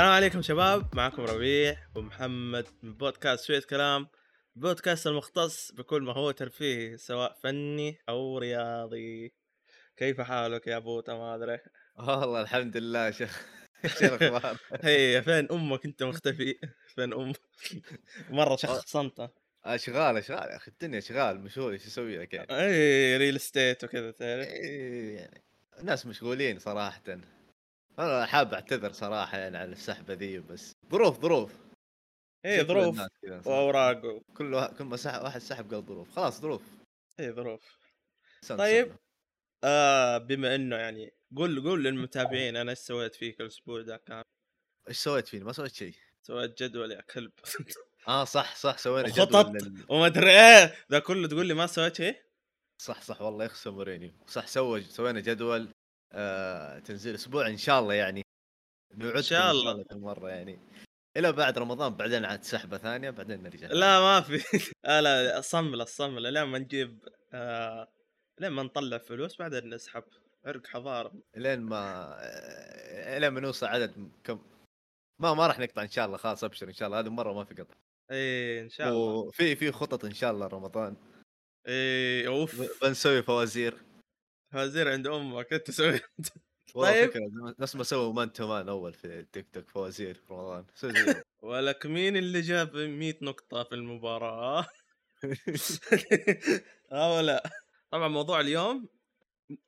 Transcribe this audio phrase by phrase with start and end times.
[0.00, 4.08] السلام عليكم شباب معكم ربيع ومحمد من بودكاست شوية كلام.
[4.56, 9.32] بودكاست المختص بكل ما هو ترفيهي سواء فني أو رياضي.
[9.96, 11.58] كيف حالك يا بوتا ما أدري.
[11.96, 13.46] والله الحمد لله شيخ
[14.02, 16.54] الأخبار؟ هي فين أمك؟ أنت مختفي.
[16.94, 17.40] فين أمك
[18.30, 19.30] مرة شخصنت
[19.64, 24.10] أشغال أشغال يا أخي الدنيا شغال مشغول إيش أسوي لك يعني؟ اي real estate وكذا
[24.10, 25.42] تعرف؟ إيه، يعني
[25.80, 27.02] الناس مشغولين صراحة.
[27.98, 31.52] أنا حاب أعتذر صراحة يعني على السحبة ذي بس ظروف ظروف
[32.46, 33.00] اي ظروف.
[33.46, 34.02] وأوراق
[34.34, 36.62] كل واحد كل ما سحب واحد سحب قال ظروف خلاص ظروف
[37.20, 37.78] اي ظروف
[38.48, 38.86] طيب.
[38.86, 38.98] سنة.
[39.64, 44.22] آه بما إنه يعني قول قول للمتابعين أنا إيش سويت فيك الأسبوع ذا كان
[44.88, 47.32] إيش سويت فيني؟ ما سويت شيء سويت جدول يا كلب
[48.08, 49.46] آه صح صح سوينا خطط.
[49.46, 49.84] جدول لل...
[49.88, 52.16] وما أدري إيه ذا كله تقول لي ما سويت شيء
[52.78, 55.68] صح صح والله يخسر مورينيو صح سوى سوينا جدول
[56.12, 58.22] آه تنزيل أسبوع إن شاء الله يعني.
[59.00, 59.84] إن شاء الله.
[59.92, 60.58] مرة يعني.
[61.16, 63.68] إلى بعد رمضان بعدين عاد سحبة ثانية بعدين نرجع.
[63.68, 64.40] لا ما في.
[64.84, 67.88] آه لا لا صمله الصمله لين ما نجيب آه
[68.40, 70.04] لين ما نطلع فلوس بعدين نسحب.
[70.46, 71.12] عرق حضارة.
[71.36, 72.16] لين ما
[73.18, 74.42] لين ما نوصل عدد كم.
[75.18, 77.00] ما ما راح نقطع إن شاء الله خلاص أبشر إن شاء الله.
[77.00, 77.74] هذه المره ما في قطع.
[78.10, 78.98] إيه إن شاء الله.
[78.98, 80.96] وفي في خطط إن شاء الله رمضان
[81.66, 82.82] إيه أوف.
[82.82, 83.76] بنسوي فوازير.
[84.52, 86.00] فوازير عند أمك أنت تسوي
[86.74, 87.22] والله طيب.
[87.58, 90.66] نفس ما سووا man to man أول في التيك توك فوازير في رمضان.
[91.42, 94.66] ولك مين اللي جاب 100 نقطة في المباراة؟
[96.92, 97.50] آه ولا
[97.90, 98.88] طبعا موضوع اليوم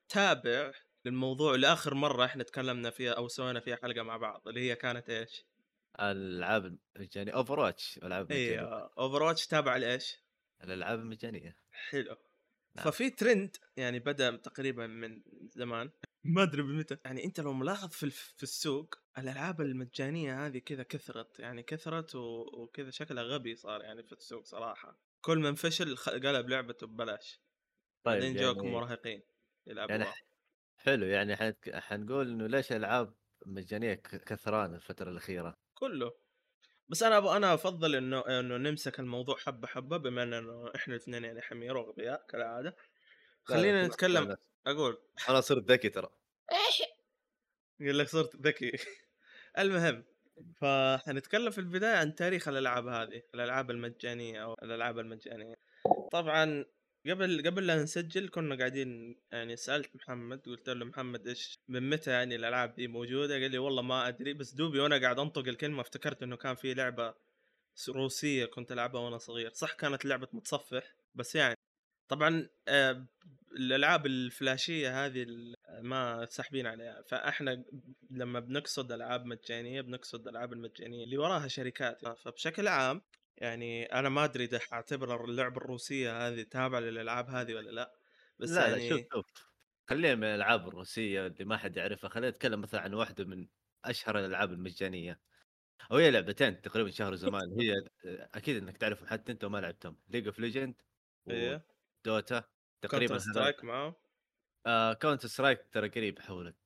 [0.09, 0.73] تابع
[1.05, 5.11] للموضوع لآخر مرة إحنا تكلمنا فيها أو سوينا فيها حلقة مع بعض اللي هي كانت
[5.11, 5.47] إيش؟
[6.01, 10.19] الألعاب المجانية Overwatch الالعاب اي المجانيه Overwatch تابع لإيش؟
[10.65, 12.17] الألعاب المجانية حلو
[12.77, 12.87] نعم.
[12.87, 15.23] ففي ترند يعني بدأ تقريبا من
[15.57, 15.91] زمان.
[16.25, 21.39] ما أدري بمتى يعني أنت لو ملاحظ في في السوق الألعاب المجانية هذه كذا كثرت
[21.39, 25.01] يعني كثرت و- وكذا شكلها غبي صار يعني في السوق صراحة.
[25.21, 27.43] كل من فشل خ- قلب لعبته ببلاش.
[28.05, 29.23] طيب بعدين يعني, مراهقين
[29.67, 30.05] يلعبوا يعني
[30.79, 31.37] حلو يعني
[31.75, 33.15] حنقول إنه ليش الالعاب
[33.47, 36.13] مجانية كثران الفترة الأخيرة؟ كله.
[36.89, 41.43] بس أنا أنا أفضل إنه إنه نمسك الموضوع حبة حبة بما إنه إحنا الاثنين يعني
[41.43, 42.77] حمير واغبياء كالعادة.
[43.45, 44.99] خلينا نتكلم لا، أقول.
[45.29, 46.09] أنا صرت ذكي ترى.
[47.81, 48.73] يقول لك صرت ذكي.
[49.59, 50.05] المهم
[50.57, 55.55] فحنتكلم في البداية عن تاريخ الألعاب هذه الألعاب المجانية أو الألعاب المجانية.
[56.13, 56.65] طبعا
[57.07, 62.11] قبل قبل لا نسجل كنا قاعدين يعني سألت محمد قلت له محمد إيش من متى
[62.11, 65.81] يعني الألعاب دي موجودة؟ قال لي والله ما أدري بس دوبي وأنا قاعد أنطق الكلمة
[65.81, 67.15] افتكرت إنه كان في لعبة
[67.89, 71.57] روسية كنت ألعبها وأنا صغير صح كانت لعبة متصفح؟ بس يعني
[72.09, 73.07] طبعا آه،
[73.57, 75.27] الألعاب الفلاشية هذه
[75.81, 77.65] ما ساحبين عليها فإحنا
[78.11, 83.03] لما بنقصد ألعاب مجانية بنقصد الالعاب المجانية اللي وراها شركات فبشكل عام
[83.37, 87.93] يعني أنا ما أدري إذا حاعتبر اللعبة الروسية هذه تابعة للألعاب هذه ولا لأ
[88.39, 89.27] بس لا يعني لا شوف شوف
[89.91, 93.49] خلينا من الألعاب الروسية اللي ما حد يعرفها خلينا نتكلم مثلا عن واحدة من
[93.85, 95.21] أشهر الألعاب المجانية.
[95.91, 97.75] وهي لعبتين تقريبا شهر زمان هي
[98.35, 100.83] أكيد إنك تعرفهم حتى أنت وما لعبتهم League of Legends
[101.27, 102.45] و Dota
[102.83, 103.97] تقريبا Counter Strike معاه
[104.67, 106.57] آه Counter Strike ترى قريب حولت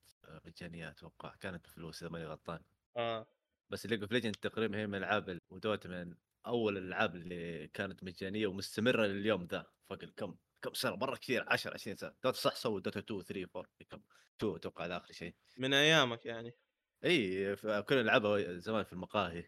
[0.44, 2.60] مجانيه أتوقع كانت بفلوس إذا ماني غلطان.
[2.96, 3.26] آه.
[3.70, 6.14] بس League of Legends تقريبا هي من الألعاب ال- و Dota من
[6.46, 9.66] أول الألعاب اللي كانت مجانية ومستمرة لليوم ذا.
[9.88, 12.14] فوق كم كم سنة؟ مرة كثير 10 20 سنة.
[12.24, 14.02] Dota صح سووا Dota 2 3 4 كم؟
[14.38, 15.34] 2 أتوقع آخر شيء.
[15.58, 16.52] من أيامك يعني.
[17.04, 19.44] إي كنا نلعبها زمان في المقاهي.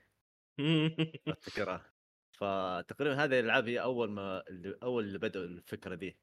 [1.29, 1.93] أفتكرها.
[2.33, 6.21] فتقريبا هذه الألعاب هي أول ما اللي أول اللي بدأوا الفكرة دي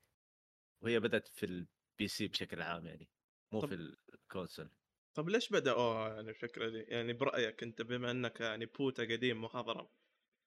[0.81, 3.09] وهي بدأت في ال PC بشكل عام يعني
[3.53, 3.75] مو طب- في
[4.13, 4.69] ال console
[5.13, 9.43] طب ليش بدأوا يعني الفكرة دي يعني برأيك أنت بما أنك يعني بوتا قديم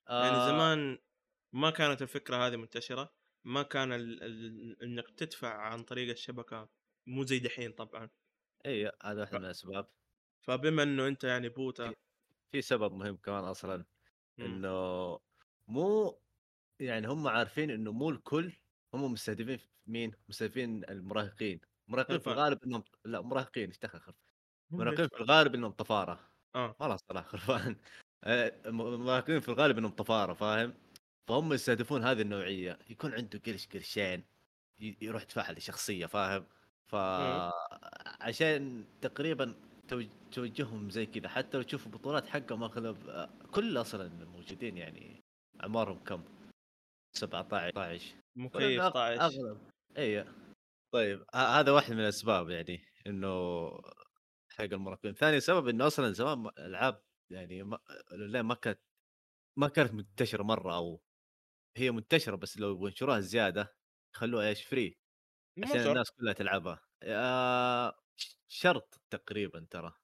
[0.09, 0.99] محاضره يعني آه، زمان
[1.53, 3.15] ما كانت الفكرة هذه منتشرة
[3.45, 4.23] ما كان ال...
[4.23, 4.83] ال...
[4.83, 6.69] إنك تدفع عن طريق الشبكة
[7.07, 8.11] مو زي دحين طبعا.
[8.67, 9.89] إي هذا واحد من الأسباب.
[10.41, 11.95] فبما إنه أنت يعني بوتا
[12.53, 13.85] في سبب مهم كمان أصلا.
[14.41, 15.19] إنه
[15.69, 16.21] مو
[16.81, 18.53] يعني هم عارفين إنه مو الكل
[18.95, 22.27] هم مستهدفين مين؟ مستهدفين المراهقين، المراهقين في.
[22.27, 24.15] الغالب إنهم لا مراهقين إيش دخل
[24.73, 26.31] المراهقين ليش في الغالب إنهم طفارة.
[26.55, 26.77] آه.
[26.81, 27.77] خلاص طلع خرفان آه،
[28.27, 30.75] المراهقين في الغالب انهم طفارة فاهم؟
[31.29, 32.79] فهم يستهدفون هذه النوعية.
[32.91, 34.25] يكون عنده قرش قرشين
[34.81, 36.47] يروح يدفع لشخصية فاهم؟
[36.87, 39.55] فعشان تقريبا
[39.89, 41.29] توج- توجههم زي كذا.
[41.29, 45.23] حتى لو تشوف البطولات حقهم أغلب آه، كل أصلا الموجودين يعني
[45.63, 46.25] أعمارهم كم؟
[47.17, 49.59] 17 16 مكيف أغ- 12 أغلب.
[49.99, 50.25] اي
[50.93, 53.69] طيب هذا واحد من الأسباب يعني إنه
[54.51, 55.15] حق المراهقين.
[55.15, 57.79] ثاني سبب إنه أصلا زمان ألعاب يعني ما
[58.13, 58.81] لا ما كانت
[59.59, 61.03] ما كانت منتشرة مرة أو
[61.77, 63.77] هي منتشرة بس لو بينشروها زيادة
[64.17, 64.99] خلوها إيش فري
[65.65, 66.81] عشان الناس كلها تلعبها.
[67.03, 68.01] آه
[68.49, 69.95] شرط تقريبا ترى.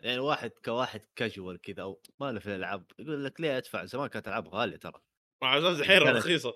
[0.00, 4.08] يعني واحد كواحد كاجوال كذا أو ما له في الألعاب يقول لك ليه أدفع؟ زمان
[4.08, 5.02] كانت ألعاب غالية ترى.
[5.42, 6.52] مع أساس يعني الحين كانت رخيصة.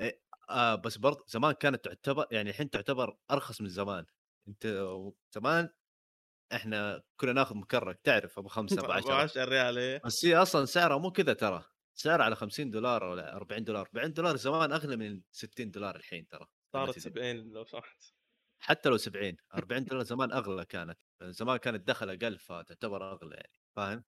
[0.00, 4.06] إيه آه بس برضه زمان كانت تعتبر يعني الحين تعتبر أرخص من زمان.
[4.48, 4.66] أنت
[5.34, 5.70] زمان
[6.52, 10.00] إحنا كنا ناخذ مكرك تعرف أبو خمسة أبو ابو 10 10 ريال إيه.
[10.04, 11.64] بس هي أصلا سعرها مو كذا ترى
[11.94, 13.86] سعرها على 50 دولار ولا 40 دولار.
[13.86, 17.00] 40 دولار زمان أغلى من 60 دولار الحين ترى صارت تدري.
[17.00, 18.04] 70 لو سمحت.
[18.60, 20.98] حتى لو 70 40 دولار زمان أغلى كانت.
[21.22, 24.04] زمان كان الدخل أقل فتعتبر أغلى يعني فاهم؟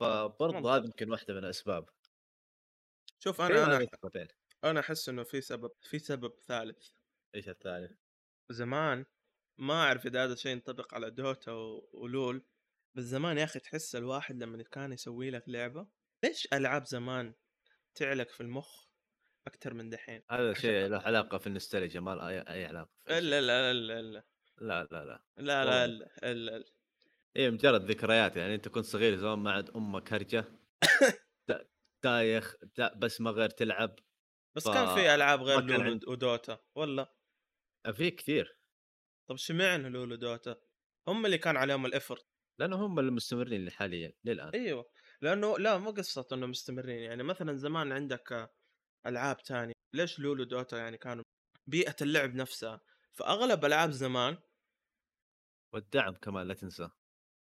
[0.00, 1.88] فبرضه هذا يمكن واحدة من الأسباب.
[3.18, 4.28] شوف أنا هذه أنا
[4.64, 6.90] أنا أحس إنه في سبب في سبب ثالث.
[7.34, 7.92] إيش الثالث؟
[8.50, 9.04] زمان
[9.60, 11.52] ما أعرف إذا هذا الشيء ينطبق على دوتا
[11.92, 12.44] ولول
[12.96, 15.86] بس زمان يا أخي تحس الواحد لما كان يسوي لك لعبة
[16.24, 17.34] ليش ألعاب زمان
[17.94, 18.84] تعلق في المخ
[19.46, 23.20] أكثر من دحين؟ هذا شيء له علاقة في النوستالجيا ما له اي أي علاقة لا
[23.20, 24.24] لا لا لا لا.
[24.60, 26.64] لا لا والله لا لا لا لا
[27.36, 30.44] هي مجرد ذكريات يعني أنت كنت صغير زمان ما عاد أمك هرجة.
[31.48, 31.68] تا-
[32.04, 33.98] تايخ تا- بس ما غير تلعب.
[34.56, 37.14] بس ف- كان في ألعاب غير لول ودوتا ولا
[37.92, 38.59] في كثير.
[39.30, 40.56] طب اشمعنى لول ودوتا
[41.08, 42.26] هم اللي كان عليهم الافرت
[42.60, 44.90] لأنه هم اللي مستمرين حاليا للآن أيوه
[45.22, 48.50] لأنه لا مو قصة إنه مستمرين يعني مثلا زمان عندك
[49.06, 51.24] ألعاب تانية ليش لولو دوتا يعني كانوا
[51.66, 52.80] بيئة اللعب نفسها
[53.12, 54.38] فأغلب ألعاب زمان
[55.74, 56.90] والدعم كمان لا تنسى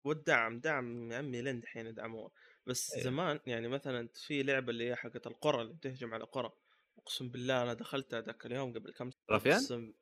[0.07, 2.31] والدعم دعم يا عمي لين دحين يدعموها
[2.67, 3.05] بس أيوة.
[3.05, 6.51] زمان يعني مثلا في لعبة اللي هي حقت القرى اللي بتهجم على قرى
[6.99, 9.11] أقسم بالله أنا دخلتها ذاك اليوم قبل كم.
[9.31, 9.93] رافيان؟ اقسم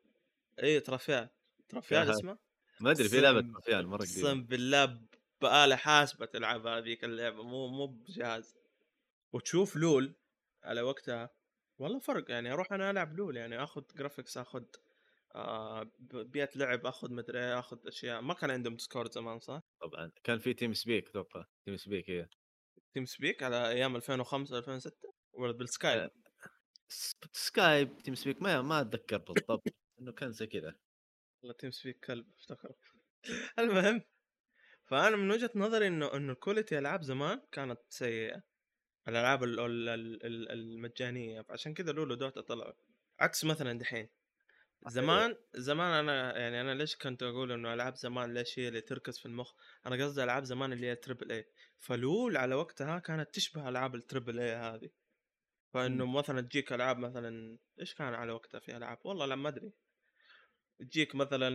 [0.62, 1.28] اي ترافيان
[1.68, 2.38] ترافيان يا اسمه؟
[2.80, 4.28] ما أدري في لعبة رفيان مرة قديمة.
[4.28, 5.00] اقسم بالله
[5.42, 8.56] بآلة حاسبة تلعب هذيك اللعبة مو مو بجهاز.
[9.32, 10.14] وتشوف لول
[10.64, 11.30] على وقتها.
[11.78, 14.64] والله فرق يعني أروح أنا ألعب لول يعني آخذ graphics آخذ
[15.34, 18.20] آه بيئة لعب آخذ مدري إيه، آخذ أشياء.
[18.22, 20.10] ما كان عندهم ديسكورد زمان صح؟ طبعا.
[20.24, 21.44] كان في تيم سبيك أتوقع.
[21.64, 22.28] تيم سبيك هي
[22.94, 26.10] تيم سبيك على أيام 2005 2006 ولا بالسكايب
[27.32, 29.62] سكايب تيم سبيك ما ما أتذكر بالضبط.
[30.00, 30.74] إنه كان زي كذا.
[31.42, 32.72] ولا تيم سبيك كلب افتكر
[33.58, 34.02] المهم
[34.84, 38.42] فأنا من وجهة نظري إنه إنه ال quality ألعاب زمان كانت سيئة.
[39.08, 42.72] الألعاب ال- ال- ال- ال- المجانية فعشان كذا لول ودوتا طلعوا.
[43.20, 44.08] عكس مثلا دحين.
[44.86, 49.18] زمان زمان أنا يعني أنا ليش كنت أقول إنه ألعاب زمان ليش هي اللي تركز
[49.18, 49.52] في المخ؟
[49.86, 51.48] أنا قصدي ألعاب زمان اللي هي triple A
[51.78, 54.90] فلول على وقتها كانت تشبه ألعاب ال triple A هذه.
[55.74, 59.72] فإنه مثلا تجيك ألعاب مثلا إيش كان على وقتها في ألعاب؟ والله لا ما أدري.
[60.78, 61.50] تجيك مثلا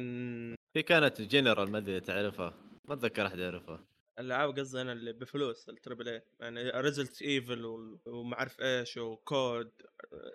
[0.73, 2.53] في كانت جنرال ما أدري تعرفها.
[2.85, 3.87] ما أتذكر أحد يعرفها.
[4.19, 7.65] العاب قصدي أنا اللي بفلوس ال triple A يعني ريزدنت ايفل
[8.05, 9.71] وما أعرف إيش وكود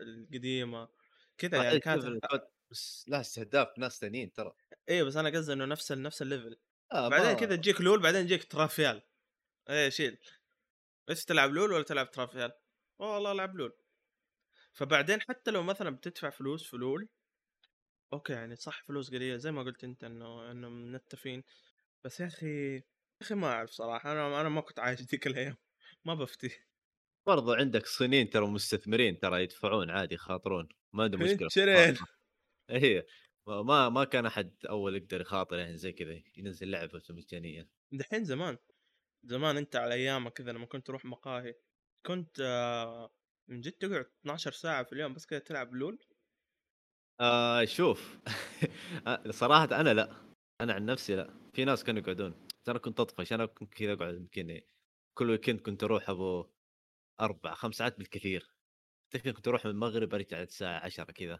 [0.00, 0.88] القديمة.
[1.38, 4.52] كذا يعني صحيح، كانت بس لا استهداف ناس ثانيين ترى.
[4.88, 6.56] إيه بس أنا قصدي إنه نفس نفس ال level
[6.92, 9.02] آه بعدين كذا تجيك لول بعدين يجيك ترافيان.
[9.70, 10.18] إيه شيل.
[11.10, 12.52] إيش تلعب لول ولا تلعب ترافيان؟
[12.98, 13.72] والله ألعب لول.
[14.72, 17.08] فبعدين حتى لو مثلا بتدفع فلوس في لول
[18.12, 21.42] أوكي يعني صح فلوس قليلة زي ما قلت أنت إنه إنه منتفين
[22.04, 22.82] بس يا أخي يا
[23.22, 25.56] أخي ما أعرف صراحة أنا أنا ما كنت عايش ذيك الأيام
[26.04, 26.50] ما بفتي.
[27.26, 32.06] برضو عندك صينيين ترى مستثمرين ترى يدفعون عادي يخاطرون ما عندهم مشكلة في شرين المخاطرة.
[32.70, 33.06] إيه
[33.46, 37.70] ما ما كان أحد أول يقدر يخاطر يعني زي كذا ينزل لعبة مجانية.
[37.92, 38.58] دحين زمان
[39.24, 41.54] زمان أنت على أيامك كذا لما كنت تروح مقاهي
[42.06, 43.10] كنت آه،
[43.48, 45.98] من جد تقعد 12 ساعة في اليوم بس كذا تلعب لول؟
[47.20, 48.18] آه شوف.
[49.30, 50.10] صراحة أنا لا.
[50.60, 51.34] أنا عن نفسي لا.
[51.54, 52.34] في ناس كانوا يقعدون.
[52.64, 53.32] ترى كنت أطفش.
[53.32, 54.60] أنا كنت كذا أقعد يمكن
[55.18, 56.46] كل ويكند كنت أروح أبو
[57.20, 58.50] أربع خمس ساعات بالكثير.
[59.10, 61.38] تكفي كنت أروح من المغرب أرجع الساعة 10 كذا.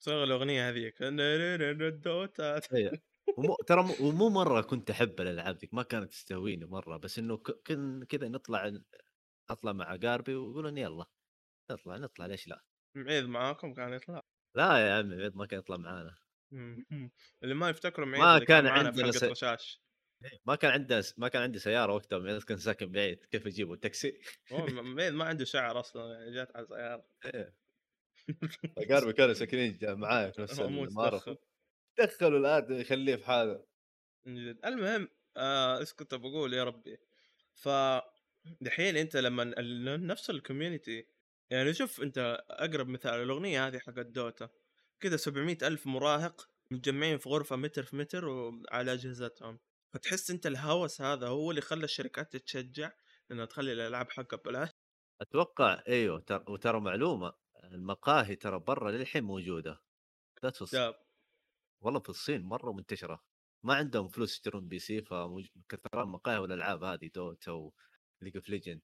[0.00, 0.94] تشغل الأغنية هذيك.
[3.38, 5.74] ومو ترى مو- ومو مرة كنت أحب الألعاب ذيك.
[5.74, 6.96] ما كانت تستهويني مرة.
[6.96, 8.72] بس إنه كن كذا نطلع
[9.50, 11.06] أطلع مع قاربي ويقولون يلا
[11.70, 12.26] نطلع نطلع.
[12.26, 12.64] ليش لا؟
[12.96, 14.22] معيد معاكم كان يطلع.
[14.58, 16.14] لا يا عمي عيد ما كان يطلع معانا.
[17.42, 19.82] اللي ما يفتكروا معيد ما كان عندنا س- رشاش.
[20.46, 24.20] ما كان عنده ما كان عندي سيارة وقتها معيد كان ساكن بعيد كيف اجيبه تاكسي
[24.52, 27.54] هو م- معيد ما عنده شعر أصلا يعني جات على سياره إيه.
[28.90, 31.36] قاربي كانوا ساكنين جا- معاي في نفس تدخل.
[31.98, 33.66] دخلوا الآن يخليه في حاله.
[34.64, 36.98] المهم آه إيش كنت بقول يا ربي؟
[37.54, 37.68] ف
[38.60, 39.44] دحين أنت لما
[39.96, 41.08] نفس الكوميونتي
[41.50, 44.48] يعني شوف أنت أقرب مثال الاغنيه هذه حقت دوتا.
[45.00, 49.58] كذا 700 ألف مراهق متجمعين في غرفة متر في متر وعلى أجهزتهم.
[49.94, 52.92] فتحس أنت الهوس هذا هو اللي خلى الشركات تتشجع
[53.30, 54.68] إنها تخلي الألعاب حقها ببلاش.
[55.20, 57.32] أتوقع إيوه ترى وترى معلومة
[57.64, 59.80] المقاهي ترى برا للحين موجودة.
[60.44, 60.94] الصين داب
[61.82, 63.24] والله في الصين مرة منتشرة.
[63.64, 68.80] ما عندهم فلوس يشترون PC فكثران المقاهي والألعاب هذه دوتا وليج اوف ليجند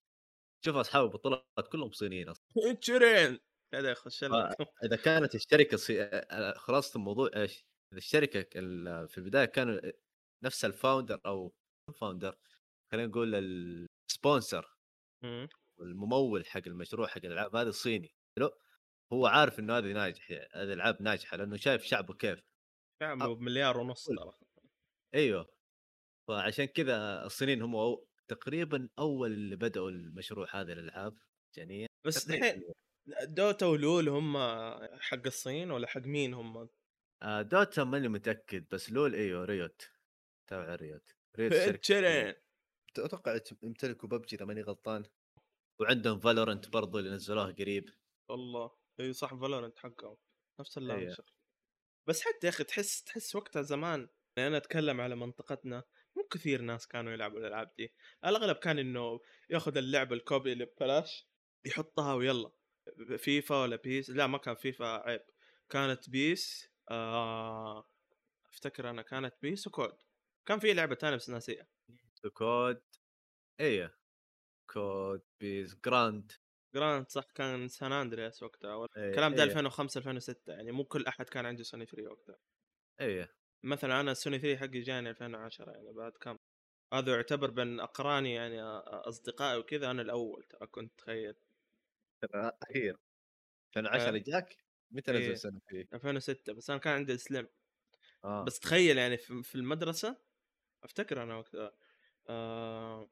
[0.67, 2.45] شوف أصحاب البطولات كلهم صينيين أصلا.
[2.81, 3.39] تشيرين!
[3.75, 4.25] هذا يخش
[4.85, 6.11] إذا كانت الشركة صي...
[6.57, 9.81] خلاصة الموضوع إيش؟ إذا الشركة ال- في البداية كانوا
[10.45, 11.53] نفس ال founder أو
[11.89, 12.37] ال founder
[12.93, 13.35] خلينا نقول
[14.11, 14.75] ال sponsor
[15.25, 15.49] مم.
[15.81, 18.51] والممول حق المشروع حق الألعاب هذا صيني حلو؟
[19.13, 22.41] هو عارف إنه هذه ناجح هذه الالعاب ناجحة لأنه شايف شعبه كيف.
[23.03, 24.33] يعملوا بمليار ونص ترى.
[25.15, 25.55] أيوه.
[26.29, 27.75] فعشان كذا الصينيين هم.
[28.29, 31.19] تقريبا أول اللي بدأوا المشروع هذه الألعاب
[31.53, 32.47] مجانيه بس تقريباً.
[32.47, 32.73] الحين
[33.29, 34.37] دوتا ولول هم
[35.01, 36.69] حق الصين ولا حق مين هم؟
[37.23, 39.91] آه دوتا ماني متأكد بس لول إيوه ريوت.
[40.51, 41.11] تابع ريوت.
[41.39, 41.53] ريوت
[42.99, 45.05] أتوقع يمتلكوا ببجي إذا ماني غلطان؟
[45.81, 47.89] وعندهم فالورنت برضو اللي نزلوها قريب.
[48.31, 48.71] والله.
[49.01, 50.17] إي صح فالورنت حقهم.
[50.61, 50.85] نفس أيه.
[50.85, 51.25] ال launcher
[52.09, 55.85] بس حتى يا أخي تحس تحس وقتها زمان يعني أنا أتكلم على منطقتنا
[56.17, 57.95] مو كثير ناس كانوا يلعبوا الألعاب دي.
[58.25, 61.29] الأغلب كان إنه ياخذ اللعبه ال copy اللي ببلاش
[61.65, 62.51] يحطها ويلا.
[63.17, 65.23] فيفا ولا بيس لا ما كان فيفا عيب.
[65.71, 67.89] كانت بيس آه
[68.47, 69.97] أفتكر أنا كانت بيس وكود.
[70.47, 71.67] كان في لعبة ثانية بس ناسيها.
[72.33, 72.83] كود
[73.61, 73.99] إيه
[74.71, 76.33] كود بيس جراند.
[76.75, 79.49] جراند صح كان سان أندرياس وقتها إيه، الكلام ده إيه.
[79.49, 82.37] 2005 2006 يعني مو كل أحد كان عنده سوني 3 وقتها.
[83.01, 83.35] إيه.
[83.65, 86.39] مثلا أنا السوني 3 حقي جاني 2010 يعني بعد كم.
[86.93, 91.35] هذا يعتبر بين أقراني يعني أصدقائي وكذا أنا الأول ترى كنت تخيل.
[92.35, 92.99] أخير.
[93.77, 94.23] 2010 آه.
[94.27, 94.57] جاك؟
[94.91, 95.19] متى إيه.
[95.19, 97.49] نزل سنه فيه؟ 2006 بس أنا كان عندي السلم.
[98.25, 98.45] آه.
[98.45, 100.17] بس تخيل يعني في المدرسة
[100.85, 101.73] أفتكر أنا وقتها
[102.29, 103.11] آه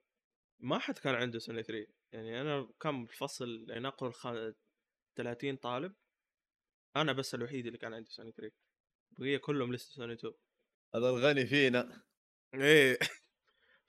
[0.61, 4.29] ما حد كان عنده سوني 3 يعني أنا كم الفصل يعني نقول خ...
[5.17, 5.95] 30 طالب
[6.97, 8.62] أنا بس الوحيد اللي كان عندي سوني 3
[9.19, 10.35] بقيه كلهم لسه سوني 2
[10.95, 12.03] هذا الغني فينا.
[12.55, 12.99] إيه.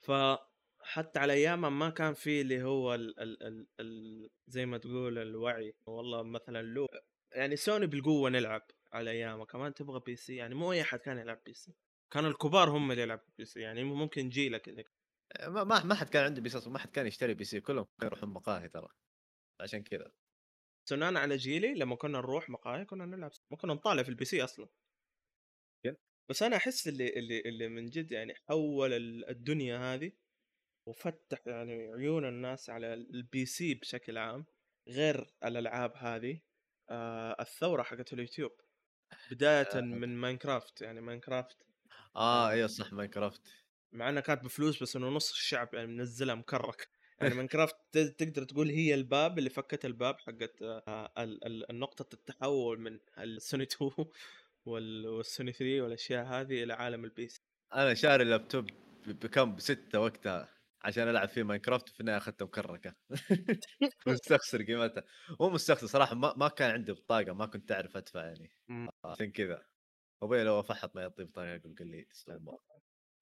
[0.06, 5.18] فحتى على أيامها ما كان في اللي هو ال ال ال ال زي ما تقول
[5.18, 5.74] الوعي.
[5.86, 6.86] والله مثلا لو
[7.32, 8.62] يعني سوني بالقوة نلعب
[8.92, 9.44] على أيامها.
[9.44, 11.74] كمان تبغى PC يعني مو أي أحد كان يلعب PC.
[12.12, 13.60] كانوا الكبار هم اللي يلعبوا PC.
[13.60, 14.84] يعني ممكن جيلك اللي
[15.46, 17.60] ما ما ما حد كان عنده PC ما حد كان يشتري PC.
[17.60, 18.88] كلهم كانوا يروحون مقاهي ترى.
[19.60, 20.12] عشان كذا.
[20.88, 23.30] سنان على جيلي لما كنا نروح مقاهي كنا نلعب.
[23.50, 24.68] ما كنا نطالع في ال PC أصلا؟
[26.28, 30.12] بس أنا أحس اللي اللي اللي من جد يعني حول ال- الدنيا هذه
[30.88, 34.46] وفتح يعني عيون الناس على ال PC بشكل عام
[34.88, 36.40] غير الألعاب هذه
[36.90, 38.52] آه الثورة حقت اليوتيوب
[39.30, 39.80] بداية آه.
[39.80, 41.56] من ماينكرافت يعني ماينكرافت
[42.16, 43.42] آه أيوه صح ماينكرافت
[43.92, 46.88] مع انها كانت بفلوس بس إنه نص الشعب يعني منزلها مكرك.
[47.20, 51.12] يعني ماينكرافت تقدر تقول هي الباب اللي فكت الباب حقت آه،
[51.70, 54.10] النقطة التحول من السوني 2 وال-
[54.66, 57.42] والسوني 3 والأشياء هذه إلى عالم ال PC.
[57.74, 58.70] أنا شاري اللابتوب
[59.06, 60.48] بكم؟ بستة وقتها
[60.82, 62.94] عشان ألعب فيه ماينكرافت وفي النهاية أخذته مكركة.
[64.06, 65.04] مستخسر قيمتها.
[65.40, 68.50] مو مستخسر صراحة ما, ما كان عندي بطاقة ما كنت أعرف أدفع يعني.
[68.68, 68.88] مم.
[69.04, 69.66] عشان كذا.
[70.22, 72.06] أبوي لو فحط ما يعطي بطاقة قال لي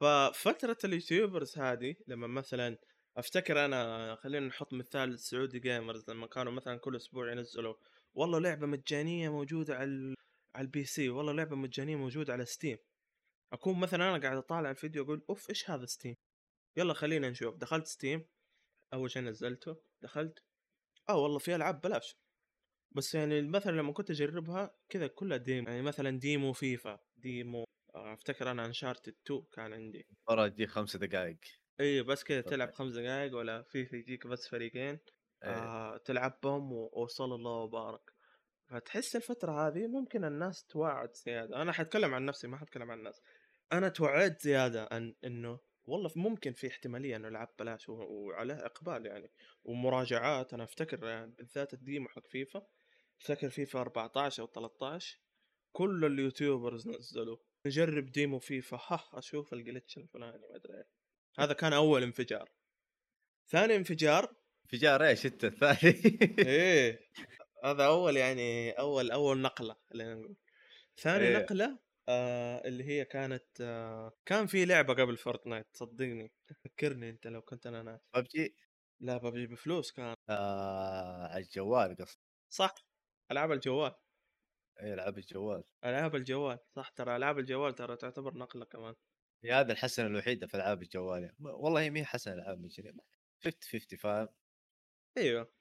[0.00, 2.78] ففترة ال YouTubers هذه لما مثلا
[3.16, 7.74] أفتكر أنا خلينا نحط مثال سعودي جيمرز لما كانوا مثلا كل أسبوع ينزلوا
[8.14, 10.14] والله لعبة مجانية موجودة على
[10.54, 12.78] على ال PC والله لعبة مجانية موجودة على ستيم
[13.52, 16.16] أكون مثلا أنا قاعد أطالع الفيديو أقول أوف إيش هذا ستيم
[16.76, 17.56] يلا خلينا نشوف.
[17.56, 18.26] دخلت ستيم
[18.94, 20.38] أول شيء نزلته دخلت.
[21.08, 22.16] آه والله في ألعاب بلاش
[22.96, 25.68] بس يعني مثلا لما كنت أجربها كذا كلها demo.
[25.68, 30.06] يعني مثلا demo فيفا demo آه، أفتكر أنا انشارتد 2 كان عندي.
[30.30, 31.38] مره تجي خمس دقائق.
[31.80, 32.72] إي بس كذا تلعب.
[32.72, 34.98] خمس دقائق ولا فيفا يجيك بس فريقين.
[35.42, 35.48] آه.
[35.94, 38.10] آه تلعبهم و- وصلى الله وبارك.
[38.72, 41.62] فتحس الفترة هذه ممكن الناس توعد زيادة.
[41.62, 43.22] أنا حتكلم عن نفسي ما حتكلم عن الناس.
[43.72, 49.30] أنا توعدت زيادة أن إنه والله ممكن في احتمالية إنه العب بلاش وعليه إقبال يعني.
[49.64, 52.66] ومراجعات أنا أفتكر يعني بالذات ال demo حق فيفا
[53.20, 55.18] أفتكر فيفا 14 أو 13
[55.72, 57.36] كل ال YouTubers نزلوا.
[57.66, 58.76] نجرب demo فيفا.
[58.76, 60.84] ها أشوف ال glitch الفلاني ما أدري.
[61.38, 62.50] هذا كان أول انفجار.
[63.48, 67.00] ثاني انفجار؟ انفجار إيش أنت الثاني؟ إيه.
[67.64, 70.36] هذا أول يعني أول أول نقلة خلينا نقول
[71.00, 71.36] ثاني إيه.
[71.36, 71.78] نقلة
[72.08, 76.32] آه اللي هي كانت آه كان في لعبة قبل فورتنايت صدقني
[76.64, 78.56] فكرني أنت لو كنت أنا ناس ببجي
[79.00, 80.16] لا ببجي بفلوس كان.
[80.28, 82.74] آه على الجوال قصدي صح
[83.30, 83.94] ألعاب الجوال.
[84.82, 85.64] اي ألعاب الجوال.
[85.84, 88.94] ألعاب الجوال صح ترى ألعاب الجوال ترى تعتبر نقلة كمان.
[89.44, 91.36] هي هذا الحسنة الوحيدة في ألعاب الجوال يعني.
[91.40, 92.92] والله هي مي حسنه العاب مجانيه
[93.44, 94.28] 50 50 فاهم
[95.18, 95.52] أيوه.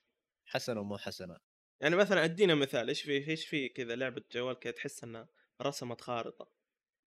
[0.46, 1.50] حسنة ومو حسنة.
[1.81, 5.29] يعني مثلا أدينا مثال إيش في إيش في كذا لعبة جوال كذا تحس انها
[5.61, 6.51] رسمت خارطة؟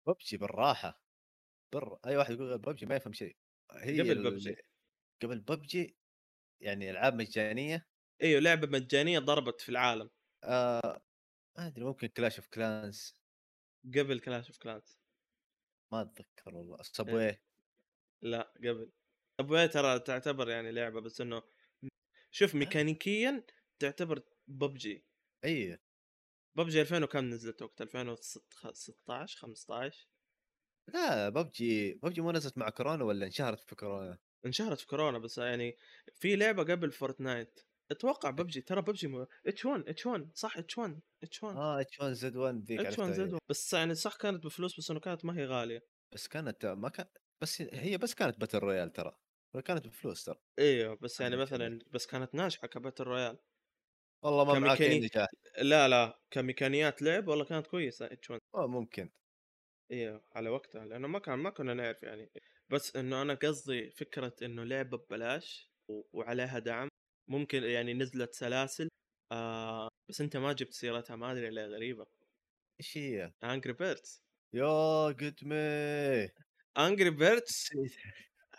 [0.06, 1.02] ببجي بالراحة
[1.74, 3.36] ترى أي واحد يقول ببجي ما يفهم شيء.
[3.72, 4.56] هي قبل ببجي.
[5.22, 5.98] قبل ببجي
[6.60, 7.86] يعني ألعاب مجانية.
[8.22, 10.10] إيوه لعبة مجانية ضربت في العالم.
[10.44, 11.02] آه
[11.58, 13.14] ما أدري ممكن Clash of Clans
[13.94, 14.98] قبل Clash of Clans
[15.92, 16.76] ما أتذكر والله.
[16.82, 17.38] سبوي
[18.22, 18.92] لا قبل.
[19.40, 21.42] أبوي ترى تعتبر يعني لعبة بس إنه
[22.30, 23.46] شوف ميكانيكيا
[23.78, 25.04] تعتبر ببجي.
[25.44, 25.78] اي
[26.56, 30.08] ببجي 2000 وكم نزلت وقت؟ 2016 15
[30.94, 35.38] لا ببجي ببجي مو نزلت مع كورونا ولا انشهرت في كورونا؟ انشهرت في كورونا بس
[35.38, 35.76] يعني
[36.14, 37.60] في لعبة قبل فورتنايت.
[37.90, 39.26] أتوقع ببجي ترى ببجي.
[39.46, 42.80] إتش 1 إتش 1 صح؟ إتش 1 إتش 1 آه إتش 1 زد 1 ذيك
[42.80, 43.38] إتش 1 عرفتها زد هي.
[43.50, 45.86] بس يعني صح كانت بفلوس بس إنه كانت ما هي غالية.
[46.14, 47.06] بس كانت ما كان
[47.42, 49.16] بس هي بس كانت battle royale ترى.
[49.64, 50.36] كانت بفلوس ترى.
[50.58, 53.38] إيوه بس يعني مثلا بس كانت ناجحة ك battle royale.
[54.22, 55.06] والله ما معاك كميكاني-
[55.62, 59.10] لا لا كميكانيكيات لعب والله كانت كويسة H1 آه ممكن.
[59.90, 62.30] أيوه على وقتها لأنه ما كان ما كنا نعرف يعني.
[62.68, 65.72] بس إنه أنا قصدي فكرة إنه لعبه ببلاش
[66.12, 66.88] وعليها دعم.
[67.28, 68.88] ممكن يعني نزلت سلاسل
[69.32, 72.06] آه بس أنت ما جبت سيرتها ما أدري ليه غريبة.
[72.80, 74.20] إيش هي؟ Angry Birds
[74.52, 75.56] يا قدمي
[76.78, 77.68] Angry Birds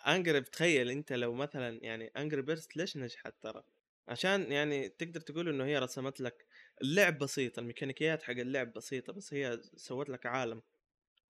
[0.08, 3.64] Angry تخيل أنت لو مثلا يعني Angry Birds ليش نجحت ترى؟
[4.08, 6.46] عشان يعني تقدر تقول إنه هي رسمت لك
[6.82, 10.62] اللعب بسيط الميكانيكيات حق اللعب بسيطة بس هي سوت لك عالم.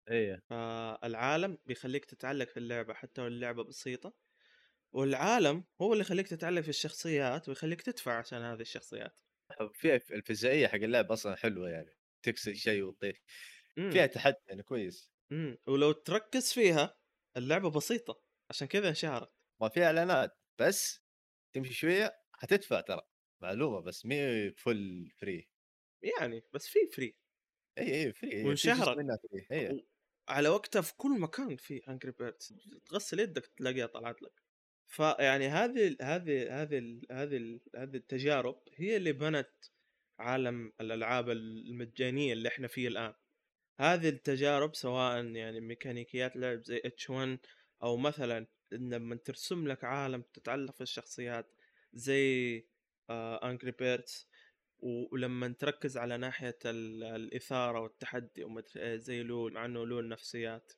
[0.09, 0.43] إيه.
[0.49, 4.13] فالعالم بيخليك تتعلق في اللعبة حتى لو اللعبة بسيطة.
[4.93, 9.19] والعالم هو اللي يخليك تتعلق في الشخصيات ويخليك تدفع عشان هذه الشخصيات.
[9.73, 13.17] فيها الفيزيائية حق اللعب أصلا حلوة يعني تكسر شيء وتطيح.
[13.77, 13.91] إمم.
[13.91, 15.11] فيها تحدي يعني كويس.
[15.31, 15.57] إمم.
[15.67, 16.95] ولو تركز فيها
[17.37, 19.29] اللعبة بسيطة عشان كذا انشهرت.
[19.61, 21.01] ما فيها إعلانات بس
[21.53, 23.01] تمشي شوية حتدفع ترى
[23.41, 25.49] معلومة بس مي فل فري
[26.19, 27.15] يعني بس في free
[27.77, 28.97] إي إي free وانشهرت.
[30.29, 32.53] على وقتها في كل مكان في Angry Birds
[32.85, 34.43] تغسل يدك تلاقيها طلعت لك.
[34.87, 39.49] فيعني هذه هذه هذه هذه هذه التجارب هي اللي بنت
[40.19, 43.13] عالم الألعاب المجانية اللي إحنا فيه الآن.
[43.79, 47.39] هذه التجارب سواء يعني ميكانيكيات لعب زي H1
[47.83, 51.56] أو مثلا لما ترسم لك عالم تتعلق في الشخصيات
[51.93, 52.65] زي
[53.43, 54.27] Angry Birds
[54.79, 60.73] ولما تركز على ناحية ال- الإثارة والتحدي ومدري إيه زي لول مع إنه لول نفسيات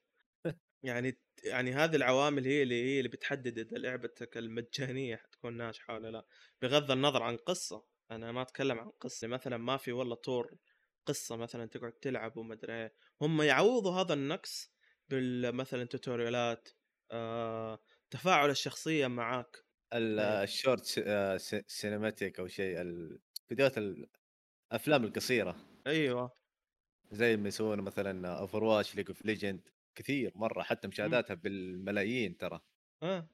[0.84, 6.08] يعني يعني هذه العوامل هي اللي هي اللي بتحدد إذا لعبتك المجانية حتكون ناجحة ولا
[6.12, 6.26] لا
[6.62, 10.58] بغض النظر عن قصة أنا ما أتكلم عن قصة مثلا ما في والله طور
[11.06, 12.94] قصة مثلا تقعد تلعب وما أدري إيه.
[13.22, 14.72] هم يعوضوا هذا النقص
[15.10, 16.70] بالمثلا tutorialات
[17.12, 19.69] آه، تفاعل الشخصية معاك إيه.
[19.94, 25.56] الشورت س- آه، cinematic أو شيء الفيديوهات الأفلام القصيرة.
[25.88, 26.32] أيوه.
[27.12, 32.62] زي ما يسوون مثلا Overwatch League of Legends كثير مرة حتى مشاهداتها بالملايين ترى.
[33.04, 33.30] آه.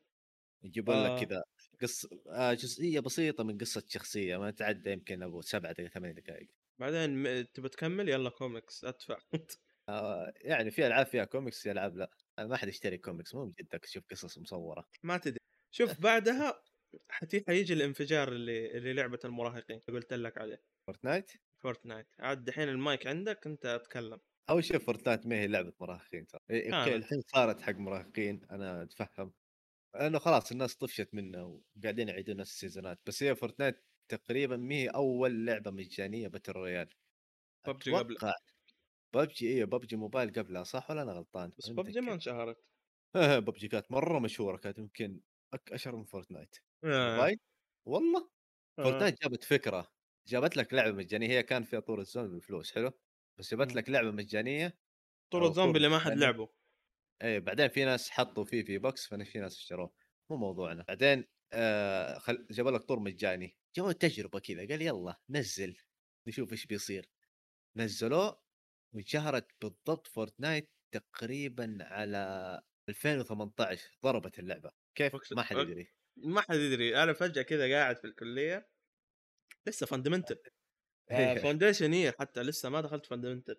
[0.63, 1.15] يجيبون آه.
[1.15, 1.43] لك كذا
[1.81, 6.49] قص آه جزئية بسيطة من قصة شخصية ما تعدى يمكن أبو سبعة دقائق ثمان دقائق
[6.79, 9.17] بعدين تبى تكمل؟ يلا كوميكس أدفع.
[9.89, 12.11] آه يعني في ألعاب فيها كوميكس في ألعاب لا.
[12.39, 14.85] أنا ما حد يشتري كوميكس مو بجدك تشوف قصص مصورة.
[15.03, 15.39] ما تدري.
[15.77, 16.63] شوف بعدها
[17.09, 20.63] حتي حيجي الانفجار اللي اللي لعبة المراهقين قلت لك عليه.
[20.87, 21.31] فورتنايت
[21.63, 26.41] فورتنايت عاد دحين المايك عندك انت اتكلم أول شيء فورتنايت ما هي لعبة مراهقين ترى.
[26.51, 26.95] أوكي.
[26.95, 29.33] الحين صارت حق مراهقين أنا أتفهم.
[29.95, 32.99] لأنه خلاص الناس طفشت منه وقاعدين يعيدون نفس ال seasonات.
[33.05, 36.89] بس هي فورتنايت تقريبا ما هي أول لعبة مجانية battle royale.
[37.67, 38.17] PUBG قبل.
[39.15, 42.13] ببجي إيه ببجي موبايل قبلها صح ولا أنا غلطان؟ بس ببجي ما.
[42.13, 42.57] انشهرت.
[43.45, 45.21] ببجي كانت مرة مشهورة كانت يمكن
[45.71, 47.15] أشهر من فورتنايت آه.
[47.15, 47.39] موبايل
[47.85, 48.29] والله.
[48.79, 48.83] آه.
[48.83, 49.91] فورتنايت جابت فكرة
[50.27, 52.91] جابت لك لعبة مجانية هي كان فيها طور الزون بفلوس حلو؟
[53.39, 53.75] بس جابت.
[53.75, 54.77] لك لعبة مجانية
[55.31, 56.25] طور الزومبي اللي ما حد مجانية.
[56.25, 56.49] لعبه.
[57.23, 59.93] إيه بعدين في ناس حطوا فيه في بوكس ففي ناس اشتروه.
[60.31, 60.83] مو موضوعنا.
[60.83, 62.47] بعدين آه خل...
[62.51, 63.57] جابوا لك طور مجاني.
[63.77, 65.77] جابوا تجربة كذا قال يلا نزل.
[66.27, 67.09] نشوف إيش بيصير.
[67.77, 68.41] نزلوه
[68.95, 74.71] وانشهرت بالضبط فورتنايت تقريبا على 2018 ضربت اللعبة.
[74.95, 75.87] كيف ما حد يدري.
[76.17, 77.03] ما حد يدري.
[77.03, 78.67] أنا فجأة كذا قاعد في الكلية
[79.67, 80.37] لسه fundamental.
[81.09, 83.57] foundation year حتى لسه ما دخلت fundamental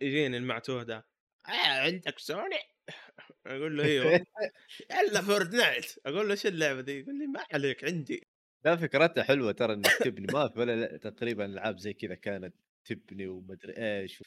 [0.00, 1.06] يجيني المعتوه ده
[1.48, 2.56] آه عندك سوني؟
[3.46, 4.26] أقول له أيوه.
[4.90, 8.26] يلا فورتنايت أقول له إيش اللعبة دي؟ يقول لي ما عليك عندي.
[8.64, 10.26] لا فكرتها حلوة ترى إنك تبني.
[10.32, 14.22] ما في ولا لا- تقريبا ألعاب زي كذا كانت تبني ومدري إيش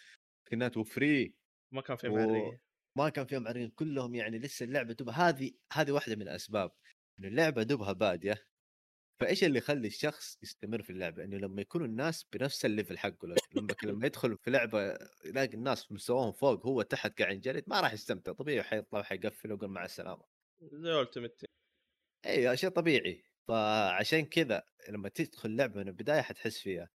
[0.46, 1.34] كانت و free
[1.72, 2.60] ما كان في و-
[2.98, 6.72] ما كان فيهم عرين كلهم يعني لسه اللعبة تبقى هذه هذه واحدة من الأسباب
[7.20, 8.48] إن اللعبة دوبها بادية.
[9.20, 13.28] فإيش اللي يخلي الشخص يستمر في اللعبة؟ إنه لما يكونوا الناس بنفس ال level حقه
[13.56, 17.94] لما لما يدخل في لعبة يلاقي الناس مستواهم فوق هو تحت قاعد ينجلد ما راح
[17.94, 18.32] يستمتع.
[18.32, 20.24] طبيعي حيطلع وحيقفل ويقول مع السلامة.
[20.62, 21.46] زي Ultimate
[22.26, 23.24] إي شيء طبيعي.
[23.48, 26.90] فعشان كذا لما تدخل لعبه من البداية حتحس فيها.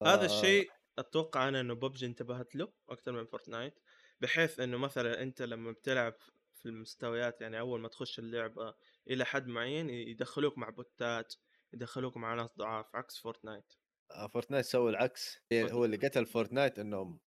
[0.00, 0.04] ف...
[0.04, 3.74] هذا الشيء أتوقع أنا إنه ببجي انتبهت له أكثر من فورتنايت
[4.20, 6.14] بحيث إنه مثلا أنت لما بتلعب
[6.54, 8.74] في المستويات يعني أول ما تخش اللعبة
[9.10, 11.34] إلى حد معين يدخلوك مع بوتات
[11.72, 13.72] يدخلوك مع ناس ضعاف عكس فورتنايت
[14.10, 15.38] آه، فورتنايت سوى العكس.
[15.52, 17.20] هو اللي قتل فورتنايت إنهم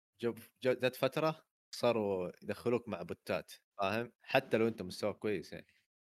[0.65, 5.67] جت فترة صاروا يدخلوك مع بوتات فاهم؟ حتى لو أنت مستواك كويس يعني.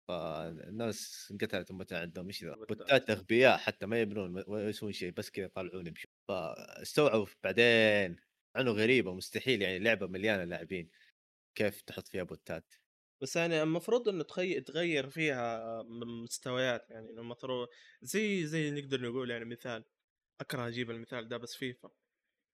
[0.08, 3.10] فالناس انقتلت امتها عندهم إيش ذا؟ بوتات.
[3.10, 8.31] أغبياء حتى ما يبنون ولا يسوون شيء بس كذا يطلعون يمشون فاستوعبوا بعدين.
[8.56, 10.90] انه غريبة مستحيل يعني لعبة مليانة لاعبين
[11.54, 12.74] كيف تحط فيها بوتات؟
[13.22, 14.60] بس يعني المفروض إنه تخي...
[14.60, 15.82] تغير فيها
[16.24, 17.68] مستويات يعني المفروض
[18.02, 19.84] زي زي نقدر نقول يعني مثال
[20.40, 21.90] أكره أجيب المثال ده بس فيفا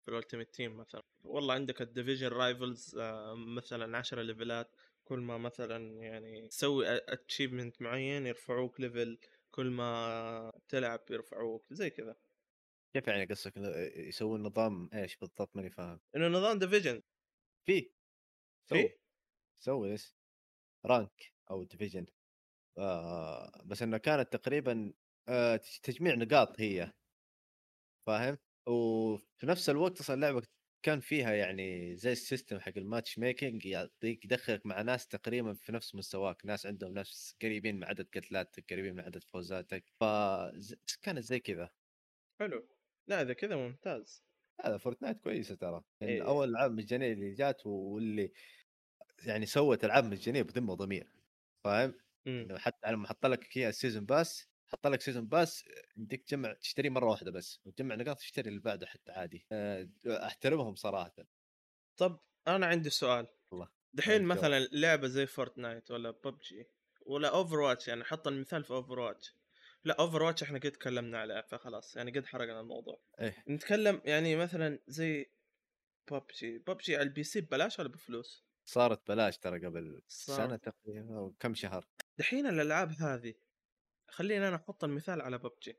[0.04, 1.02] في ال Ultimate Team مثلا.
[1.24, 7.83] والله عندك ال Division Rivals آه، مثلا 10 ليفلات كل ما مثلا يعني تسوي achievement
[7.82, 9.18] معين يرفعوك level
[9.50, 12.16] كل ما تلعب يرفعوك زي كذا.
[12.94, 13.57] كيف يعني قصدك
[13.96, 16.01] يسوون نظام إيش بالضبط؟ ماني فاهم.
[16.16, 17.03] إنه نظام division
[17.66, 17.90] في
[18.66, 18.98] في
[19.61, 20.14] سوي إيش
[20.87, 22.07] rank أو division
[22.79, 24.94] آه بس إنه كانت تقريبا
[25.29, 26.92] آه تجميع نقاط هي.
[28.07, 30.42] فاهم؟ وفي نفس الوقت أصلا اللعبة
[30.83, 35.72] كان فيها يعني زي ال system حق ال matchmaking يعطيك يدخلك مع ناس تقريبا في
[35.72, 36.46] نفس مستواك.
[36.46, 39.85] ناس عندهم نفس قريبين من عدد قتلاتك قريبين من عدد فوزاتك.
[40.01, 40.05] ف
[41.03, 41.70] كانت زي كذا.
[42.40, 42.68] حلو.
[43.09, 44.25] لا إذا كذا ممتاز.
[44.64, 45.83] هذا فورتنايت كويسة ترى.
[46.01, 46.27] يعني إيه.
[46.27, 48.33] أول ألعاب مجانيه اللي جات واللي
[49.23, 51.12] يعني سوت ألعاب مجانيه بذمة وضمير
[51.64, 51.94] فاهم؟
[52.27, 55.64] انه حتى لما حط لك هي ال season pass حط لك season pass
[55.97, 59.47] يمديك تجمع تشتري مرة واحدة بس وتجمع نقاط تشتري اللي بعده حتى عادي.
[59.53, 61.14] آه، أحترمهم صراحة.
[61.97, 63.27] طب أنا عندي سؤال.
[63.51, 63.68] والله.
[63.92, 66.66] دحين مثلا لعبة زي فورتنايت ولا ببجي
[67.07, 69.38] ولا Overwatch يعني حط المثال في Overwatch
[69.88, 73.01] لا Overwatch إحنا قد تكلمنا عليه فخلاص يعني قد حرقنا الموضوع.
[73.20, 75.31] إيه؟ نتكلم يعني مثلا زي
[76.11, 81.35] ببجي ببجي على ال PC ببلاش ولا بفلوس؟ صارت بلاش ترى قبل سنة تقريبا أو
[81.40, 81.88] كم شهر.
[82.18, 83.35] دحين الألعاب هذه
[84.09, 85.77] خلينا أنا أحط المثال على ببجي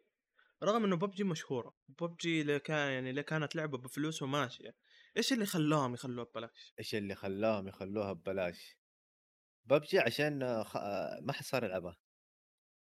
[0.63, 4.75] رغم إنه ببجي مشهورة ببجي اللي كان يعني اللي كانت لعبة بفلوس وماشية
[5.17, 8.77] إيش اللي خلاهم يخلوها ببلاش؟ إيش اللي خلاهم يخلوها ببلاش؟
[9.65, 10.77] ببجي عشان خ...
[11.21, 11.97] ما حد صار يلعبها.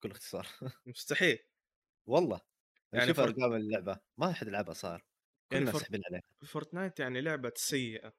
[0.05, 0.47] بكل اختصار
[0.85, 1.39] مستحيل.
[2.07, 2.41] والله.
[2.93, 5.05] يعني شوف أرقام اللعبة ما حد لعبها صار.
[5.51, 6.21] كلنا يعني سحبين عليها.
[6.45, 8.13] فورتنايت يعني لعبة سيئة.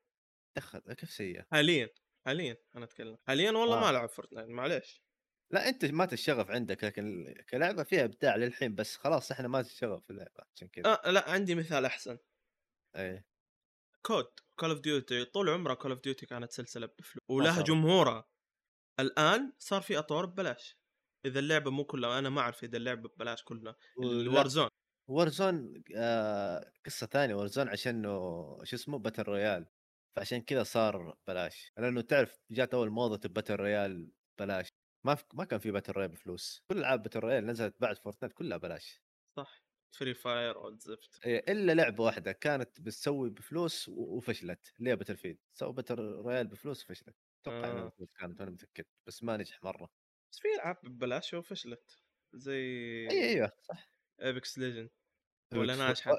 [0.57, 1.89] دخل كيف سيئة؟ حاليا
[2.27, 3.19] حاليا أنا أتكلم.
[3.27, 3.81] حاليا والله آه.
[3.81, 5.03] ما ألعب فورتنايت معليش.
[5.51, 10.05] لا أنت مات الشغف عندك لكن كلعبة فيها إبداع للحين بس خلاص إحنا مات الشغف
[10.05, 10.87] في اللعبة عشان كذا.
[10.87, 12.19] آه لا عندي مثال أحسن.
[12.97, 13.27] إيه.
[14.07, 18.29] Call of Duty طول عمرها Call of Duty كانت سلسلة بفلوس ولها جمهورها.
[19.01, 20.77] الآن صار في أطوار ببلاش.
[21.27, 24.69] إذا اللعبة مو كلها أنا ما أعرف إذا اللعبة ببلاش كلها ال Warzone
[25.09, 28.03] Warzone آه قصة ثانية Warzone عشان
[28.65, 29.67] شو اسمه battle royale
[30.17, 34.11] فعشان كذا صار بلاش لأنه تعرف جات أول موضة ال battle royale
[34.41, 34.69] بلاش
[35.07, 36.63] ما في ما كان في battle royale بفلوس.
[36.71, 39.03] كل ألعاب battle royale نزلت بعد فورتنايت كلها بلاش
[39.37, 39.63] صح.
[39.99, 45.95] Free Fire والزفت إلا لعبة واحدة كانت بتسوي بفلوس وفشلت اللي هي Battlefield سووا battle
[45.99, 47.17] royale بفلوس وفشلت.
[47.43, 47.93] أتوقع آه.
[48.21, 48.85] كانت أنا متأكد.
[49.07, 49.89] بس ما نجح مرة.
[50.33, 51.99] بس في ألعاب ببلاش وفشلت
[52.35, 52.53] زي
[53.11, 53.91] أي أيوه صح.
[54.23, 54.91] Apex Legends
[55.55, 56.13] ولا ناجحة؟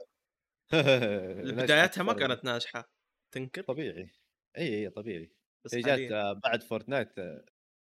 [1.44, 2.92] بداياتها ما كانت ناجحة
[3.32, 4.10] تنكر؟ طبيعي.
[4.58, 5.32] أي أي طبيعي.
[5.66, 6.00] بس هي جات
[6.44, 7.10] بعد فورتنايت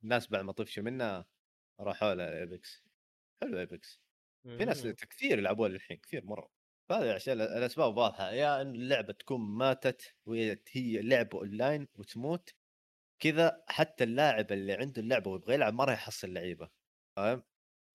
[0.05, 1.27] الناس بعد ما طفشوا منها
[1.81, 2.85] راحوا ل Apex
[3.43, 4.03] حلو Apex
[4.59, 6.51] في ناس كثير يلعبوها للحين كثير مرة.
[6.91, 8.31] هذا عشان الأسباب واضحة.
[8.33, 12.55] يا إن اللعبة تكون ماتت وهي هي لعبه اونلاين وتموت
[13.25, 16.71] كذا حتى اللاعب اللي عنده اللعبة ويبغى يلعب ما راح يحصل لعيبة
[17.17, 17.43] فاهم؟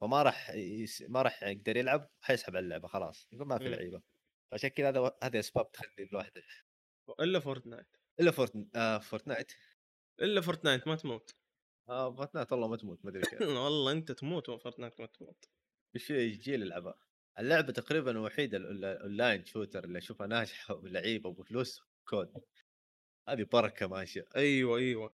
[0.02, 1.02] فما راح يس...
[1.02, 4.02] ما راح يقدر يلعب حيسحب على اللعبة خلاص يقول ما في لعيبة.
[4.54, 6.32] عشان كذا هذا هذه أسباب تخلي الواحد
[7.20, 7.88] إلا فورتنايت.
[8.20, 8.70] إلا فورتن...
[8.76, 9.52] آه فورتنايت.
[10.22, 11.36] إلا فورتنايت ما تموت.
[11.90, 15.46] آه فورتنايت والله ما تموت ما أدري كيف والله أنت تموت وفورتنايت ما تموت.
[15.96, 17.00] إيش يجي يلعبها
[17.40, 22.34] اللعبة تقريبا الوحيدة ال online shooter اللي أشوفها ناجحة ولعيبة وبفلوس COD.
[23.30, 24.26] هذه بركة ماشية.
[24.36, 25.19] أيوه أيوه.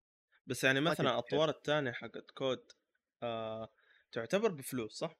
[0.50, 2.72] بس يعني مثلا اطوار الثانية حقت COD
[3.22, 3.72] آه
[4.12, 5.14] تعتبر بفلوس صح؟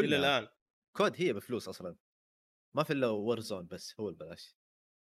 [0.00, 0.48] إلى الآن.
[0.96, 1.96] COD هي بفلوس أصلا.
[2.76, 4.56] ما في إلا Warzone بس هو البلاش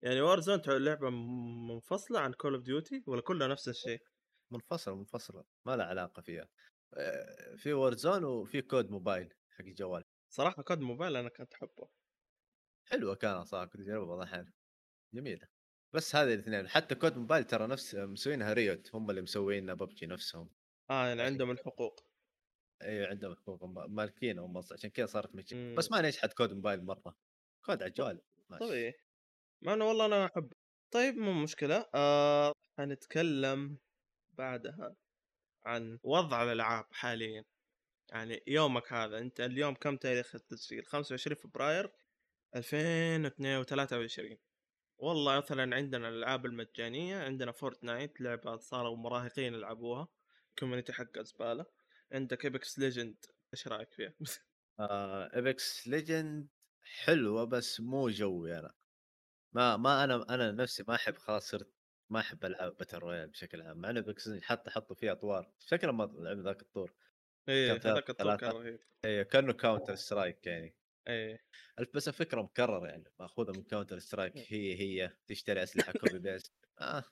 [0.05, 4.03] يعني Warzone لعبة منفصلة عن Call of Duty ولا كلها نفس الشيء؟
[4.53, 5.45] منفصلة منفصلة.
[5.67, 6.49] ما لها علاقة فيها.
[7.57, 11.89] في Warzone وفي COD Mobile حق الجوال صراحة COD Mobile أنا كنت أحبه.
[12.85, 14.53] حلوة كانت صراحة كنت أجربها بعض الاحيان
[15.15, 15.49] جميلة.
[15.93, 20.51] بس هذه الاثنين حتى COD Mobile ترى نفس مسوينها Riot هم اللي مسوين ببجي نفسهم.
[20.91, 21.51] آه يعني عندهم.
[21.51, 22.01] الحقوق.
[22.83, 25.55] إي عندهم حقوق مالكين هم عشان كذا صارت.
[25.55, 25.75] مم.
[25.75, 27.17] بس ما نجحت COD Mobile مرة.
[27.65, 28.21] COD على الجوال.
[28.61, 28.95] طبيعي.
[29.63, 30.53] ما أنا والله أنا أحب.
[30.91, 31.87] طيب مو مشكلة.
[31.95, 33.79] آه حنتكلم
[34.33, 34.97] بعدها
[35.65, 37.45] عن وضع الألعاب حاليا.
[38.13, 41.93] يعني يومك هذا أنت اليوم كم تاريخ التسجيل؟ 25 فبراير
[42.57, 44.39] 2023
[45.01, 50.09] والله مثلا عندنا الألعاب المجانية عندنا Fortnite لعبة صاروا مراهقين يلعبوها
[50.59, 51.67] community حق زبالة.
[52.13, 54.15] عندك Apex Legend إيش رأيك فيها؟
[54.81, 56.49] آه Apex Legend
[56.83, 58.73] حلوة بس مو جوي أنا.
[59.53, 61.73] ما ما أنا أنا نفسي ما أحب خلاص صرت
[62.11, 65.53] ما أحب العاب battle royale بشكل عام مع إنه Apex حتى حطوا فيها أطوار.
[65.59, 66.95] شكله ما لعب ذاك الطور.
[67.49, 68.51] إيه كان هذاك الطور كان.
[68.51, 68.81] رهيب.
[69.05, 70.77] اي كأنه Counter Strike يعني.
[71.09, 71.39] إيه.
[71.95, 77.05] بس الفكرة مكررة يعني ماخوذه من Counter Strike هي هي تشتري أسلحة copy paste آه.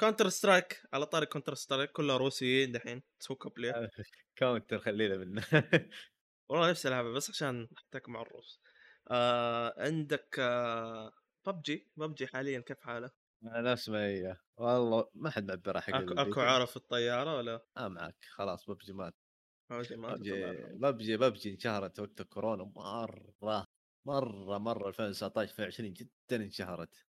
[0.00, 3.88] Counter Strike على طاري Counter Strike كلها روسيين دحين تسوق بلاي
[4.36, 5.42] Counter خلينا منه
[6.50, 8.60] والله نفسي ألعبها بس عشان أحتك مع الروس.
[9.10, 11.12] آه عندك آه
[11.46, 13.10] PUBG PUBG حاليا كيف حاله؟
[13.42, 14.36] نفس ما هي.
[14.56, 19.14] والله ما حد معبرها حق أكو, أكو الطيارة ولا؟ آه معك خلاص ببجي مات
[19.80, 23.64] PUBG PUBG PUBG انشهرت وقت الكورونا مرة
[24.06, 27.06] مرة مرة 2019 2020 جدا انشهرت.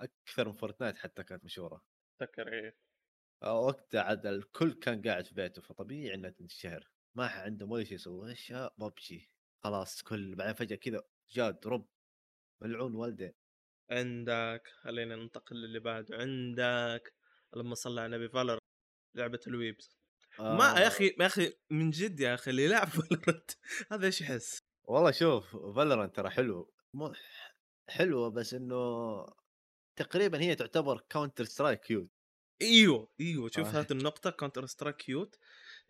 [0.00, 1.82] أكثر من Fortnite حتى كانت مشهورة.
[2.20, 2.76] تذكر إيه.
[3.42, 7.94] آه، وقتها عاد الكل كان قاعد في بيته فطبيعي انها تنشهر ما عندهم ولا شيء
[7.94, 9.30] يسوي إيش يا ببجي
[9.64, 11.88] خلاص كل بعدين فجأة كذا جاء drop.
[12.62, 13.32] ملعون والدين.
[13.90, 16.16] عندك خلينا ننتقل للي بعده.
[16.16, 17.14] عندك
[17.54, 18.58] اللهم صل على النبي Valorant
[19.16, 20.05] لعبة ال weebs.
[20.38, 23.50] ما يا آه، أخي يا أخي من جد يا أخي اللي يلعب Valorant
[23.92, 27.12] هذا إيش يحس؟ والله شوف Valorant ترى حلو مو
[27.88, 28.76] حلوة بس إنه
[29.96, 32.10] تقريبا هي تعتبر Counter Strike cute
[32.62, 33.50] إيوه إيوه.
[33.50, 33.80] شوف آه.
[33.80, 35.38] هذه النقطة Counter Strike cute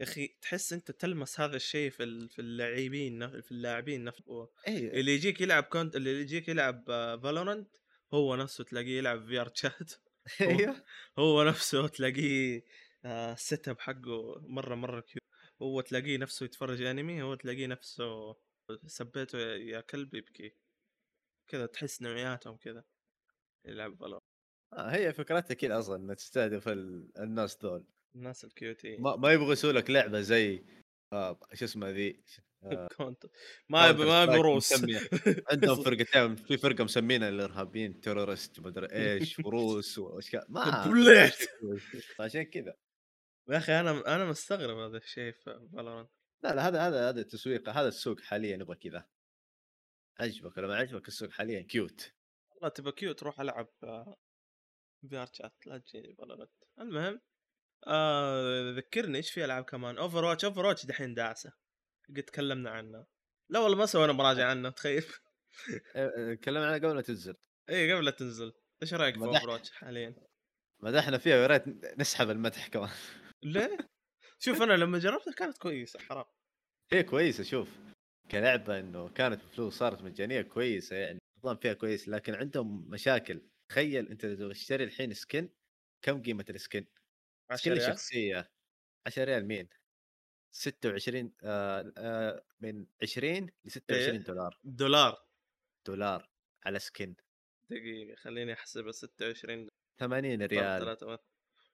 [0.01, 4.51] يا أخي تحس أنت تلمس هذا الشيء في في اللاعبين في اللاعبين نفسه.
[4.69, 5.01] إي.
[5.01, 6.85] اللي يجيك يلعب Counter اللي يجيك يلعب
[7.23, 7.77] Valorant
[8.15, 9.93] هو نفسه تلاقيه يلعب في VRChat
[10.41, 10.85] إيوه.
[11.19, 12.65] هو نفسه تلاقيه
[13.07, 15.23] ال setup حقه مرة مرة cute
[15.63, 18.37] هو تلاقيه نفسه يتفرج انمي هو تلاقيه نفسه
[18.87, 20.53] سبيته يا كلب يبكي.
[21.51, 22.85] كذا تحس نوعياتهم كذا.
[23.67, 24.23] يلعب Valorant
[24.73, 27.85] آه هي فكرتها كذا أصلا إنها تستهدف ال- الناس دول.
[28.17, 30.65] الناس الكيوتين ما, ما يبغوا يسووا لك لعبة زي
[31.13, 32.25] آه شو اسمه ذي
[32.65, 32.89] آه
[33.71, 34.73] ما يبي ما يبي روس.
[35.53, 40.47] عندهم فرقتين في فرقة مسمينها الإرهابيين terrorist مدري إيش وروس وأشياء.
[40.49, 40.93] ما.
[42.21, 42.75] عشان كذا.
[43.49, 46.11] يا أخي أنا أنا مستغرب هذا الشيء في Valorant
[46.43, 49.09] لا لا هذا هذا هذا التسويق هذا السوق حاليا يبغى كذا.
[50.21, 52.13] عجبك ولا ما عجبك السوق حاليا؟ cute.
[52.51, 53.69] والله تبى cute روح ألعب
[55.11, 57.21] في VRChat لا تجيني Valorant المهم
[57.87, 61.53] آه ذكرني إيش في ألعاب كمان؟ Overwatch Overwatch دحين داعسة.
[62.09, 63.07] قد تكلمنا عنها.
[63.51, 65.05] لا والله ما سوينا مراجعة عنه تخيل.
[66.41, 67.37] تكلمنا عنها قبل ما تنزل.
[67.71, 68.53] اي قبل لا تنزل.
[68.83, 69.25] إيش رأيك في.
[69.25, 70.15] Overwatch حاليا؟
[70.81, 71.65] مدحنا فيها ويا ريت
[71.99, 72.91] نسحب المدح كمان.
[73.43, 73.77] ليه؟
[74.39, 76.25] شوف أنا لما جربتها كانت كويسة حرام
[76.93, 77.69] هي كويسة شوف
[78.31, 84.09] كلعبة إنه كانت بفلوس صارت مجانية كويسة يعني النظام فيها كويس لكن عندهم مشاكل تخيل
[84.09, 85.49] أنت لو تشتري الحين skin
[86.03, 86.87] كم قيمة ال skin؟
[87.51, 88.53] 10 skin ريال شخصيه
[89.07, 89.69] 10 ريال مين؟
[90.51, 94.23] 26 آه آه من 20 ل 26 إيه.
[94.25, 95.27] دولار دولار
[95.87, 96.31] دولار
[96.65, 97.15] على skin
[97.71, 99.69] دقيقة خليني أحسبها 26
[99.99, 101.19] 80 ريال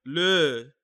[0.06, 0.81] ليه؟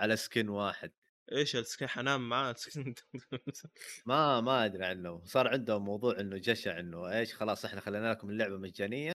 [0.00, 0.92] على skin واحد.
[1.32, 2.94] إيش ال skin حنام معاه ال skin
[4.06, 5.24] ما ما أدري عنه.
[5.24, 9.12] صار عندهم موضوع إنه جشع إنه إيش خلاص إحنا خلينا لكم اللعبة مجانية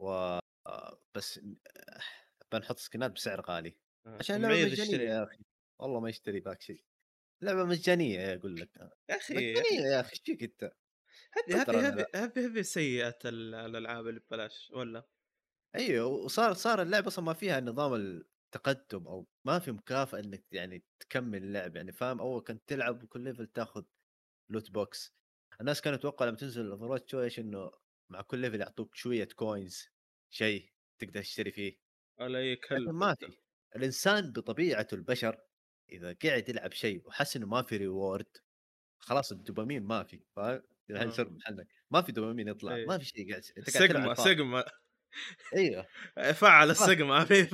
[0.00, 2.00] و آه، بس آه،
[2.52, 3.76] بنحط سكنات بسعر غالي.
[4.06, 5.38] عشان اللعبة مجانية يشتري يا أخي.
[5.80, 6.84] والله ما يشتري ذاك شيء.
[7.42, 8.70] لعبه مجانية يا أقول لك.
[9.10, 10.10] يا أخي مجانية يا أخي.
[10.10, 10.72] إيش فيك أنت؟
[11.32, 15.06] هذه هذه هذه هذه ال- الألعاب اللي ببلاش ولا؟
[15.74, 17.94] أيوه وصار صار اللعبة أصلا ما فيها نظام
[18.56, 23.20] التقدم أو ما في مكافأة إنك يعني تكمل اللعب يعني فاهم؟ أول كنت تلعب وكل
[23.20, 23.84] level تاخذ
[24.50, 25.14] loot box
[25.60, 27.70] الناس كانوا يتوقعوا لما تنزل ال Overwatch إيش إنه
[28.10, 29.88] مع كل level يعطوك شوية coins
[30.30, 31.78] شيء تقدر تشتري فيه.
[32.20, 33.38] ولا أي كلب ما في.
[33.76, 35.40] الإنسان بطبيعته البشر
[35.92, 38.36] إذا قاعد يلعب شيء وحس إنه ما في reward
[38.98, 40.24] خلاص الدوبامين ما في.
[40.36, 41.10] فاهم؟ الحين.
[41.10, 41.66] صرت محلك.
[41.90, 42.86] ما في دوبامين يطلع إيه.
[42.86, 44.14] ما في شيء قاعد سيجما على.
[44.14, 44.64] سيجما.
[45.54, 45.86] إيوه.
[46.40, 47.48] فعل السيجما حبيب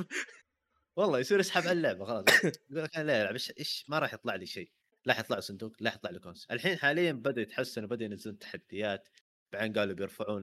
[0.99, 4.35] والله يصير يسحب على اللعبة خلاص يقول لك أنا لا العب إيش ما راح يطلع
[4.35, 4.71] لي شيء
[5.05, 9.09] لا يطلع لي صندوق لا يطلع لي coins الحين حاليا بدأ يتحسن وبدأ ينزلون تحديات
[9.53, 10.41] بعدين قالوا بيرفعون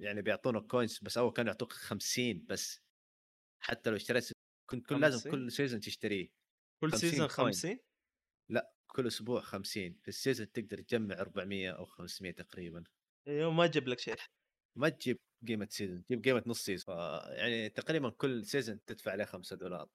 [0.00, 2.80] يعني بيعطونك coins بس أول كانوا يعطوك 50 بس.
[3.62, 4.32] حتى لو اشتريت
[4.70, 6.28] كنت كل لازم 50 كل season تشتريه.
[6.80, 7.52] كل 50 season coin.
[7.52, 7.78] 50
[8.48, 12.84] لا كل أسبوع 50 في ال season تقدر تجمع 400 أو 500 تقريبا.
[13.28, 14.16] أيوه ما جاب لك شيء.
[14.76, 15.16] ما تجيب
[15.48, 16.98] قيمة season تجيب قيمة نص season ف-
[17.28, 19.88] يعني تقريبا كل season تدفع عليه 5 دولار.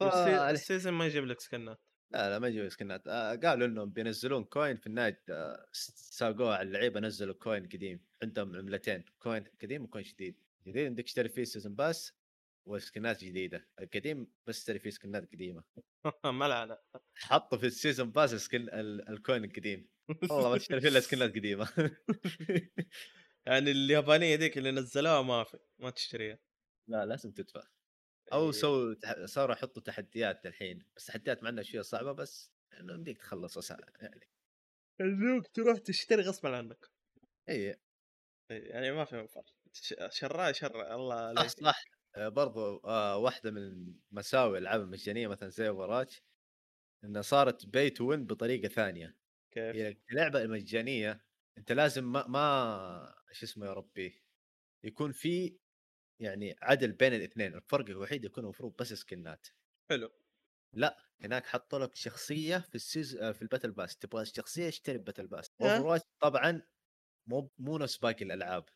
[0.00, 1.80] فالح- ال season ما يجيب لك سكنات.
[2.12, 3.08] لا لا ما يجيب سكنات.
[3.08, 8.04] آه قالوا إنهم بينزلون coin في النهاية آه ساقوها على اللعيبة نزلوا coin قديم.
[8.22, 10.40] عندهم عملتين coin قديم و coin جديد.
[10.66, 12.12] جديد عندك تشتري فيه season pass
[12.66, 13.68] وسكنات جديدة.
[13.80, 15.64] القديم بس تشتري فيه سكنات قديمة.
[16.24, 16.78] ملعنه
[17.16, 19.88] حطوا في ال season pass skin ال- ال coin القديم.
[20.30, 21.68] والله ما تشتري فيه إلا سكنات قديمة.
[23.46, 26.38] يعني اليابانية ذيك اللي نزلوها ما في ما تشتريها.
[26.88, 27.62] لا لازم تدفع.
[28.32, 28.50] أو إيه.
[28.50, 28.94] سووا
[29.26, 34.28] صاروا يحطوا تحديات الحين بس تحديات مع إنها شوية صعبة بس إنه يمديك تخلص يعني.
[35.00, 36.86] الذوق تروح تشتري غصبا عنك.
[37.48, 37.76] إي.
[38.50, 39.42] يعني ما في مفر.
[39.72, 41.50] ش- شراي شر الله صح عليك.
[41.50, 41.84] صح.
[42.16, 46.22] آه، برضو آه واحدة من مساوئ الالعاب المجانية مثلا زي Overwatch
[47.04, 49.16] انها صارت pay to win بطريقة ثانية.
[49.52, 51.24] كيف؟ هي اللعبه المجانيه
[51.58, 54.24] أنت لازم ما ما شو اسمه يا ربي
[54.84, 55.58] يكون في
[56.20, 59.48] يعني عدل بين الاثنين الفرق الوحيد يكون المفروض بس سكنات.
[59.90, 60.08] حلو.
[60.72, 64.68] لا هناك حطوا لك شخصية في ال seas- آه، في ال battle pass تبغى الشخصيه
[64.68, 65.84] اشتري battle pass؟ over
[66.20, 66.62] طبعا
[67.26, 68.66] مو مو نفس باقي الألعاب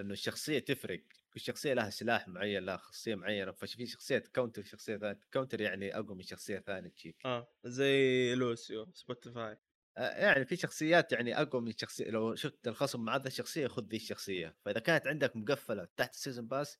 [0.00, 1.04] لأنه الشخصية تفرق.
[1.34, 5.96] كل شخصية لها سلاح معين لها خاصية معينة ففي شخصية counter شخصية ثانية counter يعني
[5.98, 9.56] أقوى من شخصية ثانية تجيك آه زي Lucio Spotify
[9.96, 13.96] يعني في شخصيات يعني أقوى من شخصية لو شفت الخصم مع ذا الشخصية خذ ذي
[13.96, 16.78] الشخصية فإذا كانت عندك مقفلة تحت ال season pass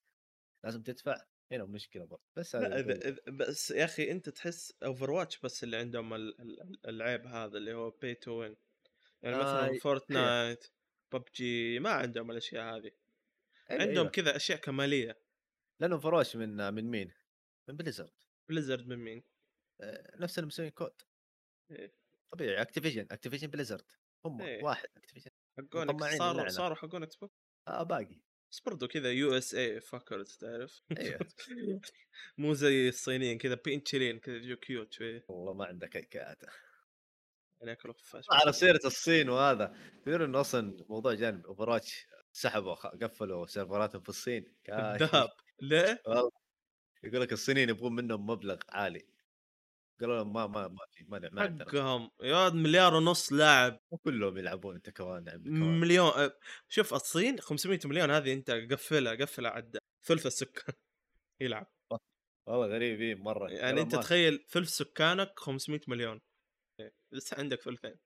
[0.65, 1.17] لازم تدفع
[1.53, 5.77] هنا مشكلة برضه بس لا إذا إذا- بس يا أخي أنت تحس Overwatch بس اللي
[5.77, 8.57] عندهم ال- ال- العيب هذا اللي هو pay to win
[9.23, 10.65] يعني آه، مثلا Fortnite
[11.13, 12.91] PUBG ما عندهم الأشياء هذه
[13.71, 14.09] أيوة، عندهم أيوة.
[14.11, 15.19] كذا أشياء كمالية
[15.81, 17.13] لأنه Overwatch من من مين؟
[17.69, 18.13] من Blizzard
[18.49, 19.23] Blizzard من مين؟
[19.81, 21.03] آه، نفس اللي مسوين COD
[21.71, 22.06] إيه.
[22.33, 23.93] طبيعي Activision Activision Blizzard
[24.25, 24.65] هم إيه.
[24.65, 26.49] واحد Activision حقون مطمعين صاروا.
[26.49, 27.35] صاروا حقون Xbox
[27.69, 28.21] آه باقي.
[28.51, 31.19] بس برضو كذا يو اس اي فاكرز تعرف؟ أيوه
[32.39, 35.23] مو زي الصينيين كذا بينشلين كذا جو كيوت شوي.
[35.29, 36.43] والله ما عندك أي كات
[37.61, 43.47] يعني ياكلوا خفاش على سيرة الصين وهذا تدري إنه أصلا موضوع جانب أوفراتش سحبوا قفلوا
[43.47, 44.55] سيرفراتهم في الصين.
[44.69, 45.29] الذهب.
[45.61, 46.31] ليه؟ والله.
[47.05, 49.07] يقول لك الصينيين يبغون منهم مبلغ عالي.
[50.01, 53.81] قالوا لهم ما ما ما في ما ما عندنا حقهم يا مليار ونص لاعب.
[53.93, 55.43] مو كلهم يلعبون انت كمان
[55.81, 60.75] مليون أه، شوف الصين 500 مليون هذه انت قفلها قفلها عدى ثلث السكان
[61.41, 61.67] يلعب.
[62.49, 66.21] والله غريبين مرة يعني انت تخيل ثلث سكانك 500 مليون.
[66.81, 67.97] إيه، لسه عندك ثلثين.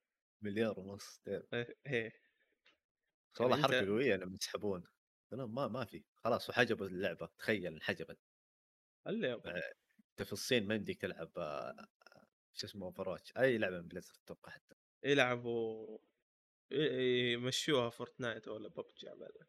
[0.45, 1.21] مليار ونص.
[1.29, 1.77] إيه.
[1.87, 2.13] إيه.
[3.35, 4.85] بس والله يعني حركة قوية لما يسحبون.
[5.33, 8.19] ما ما في خلاص وحجبوا اللعبة تخيل انحجبت.
[9.07, 9.41] اللي
[10.21, 11.89] انت في الصين ما يمديك تلعب آه،
[12.53, 15.99] شو اسمه Overwatch أي لعبة من Blizzard أتوقع حتى يلعبوا
[16.73, 19.47] يمشوها Fortnite ولا ببجي عبالة.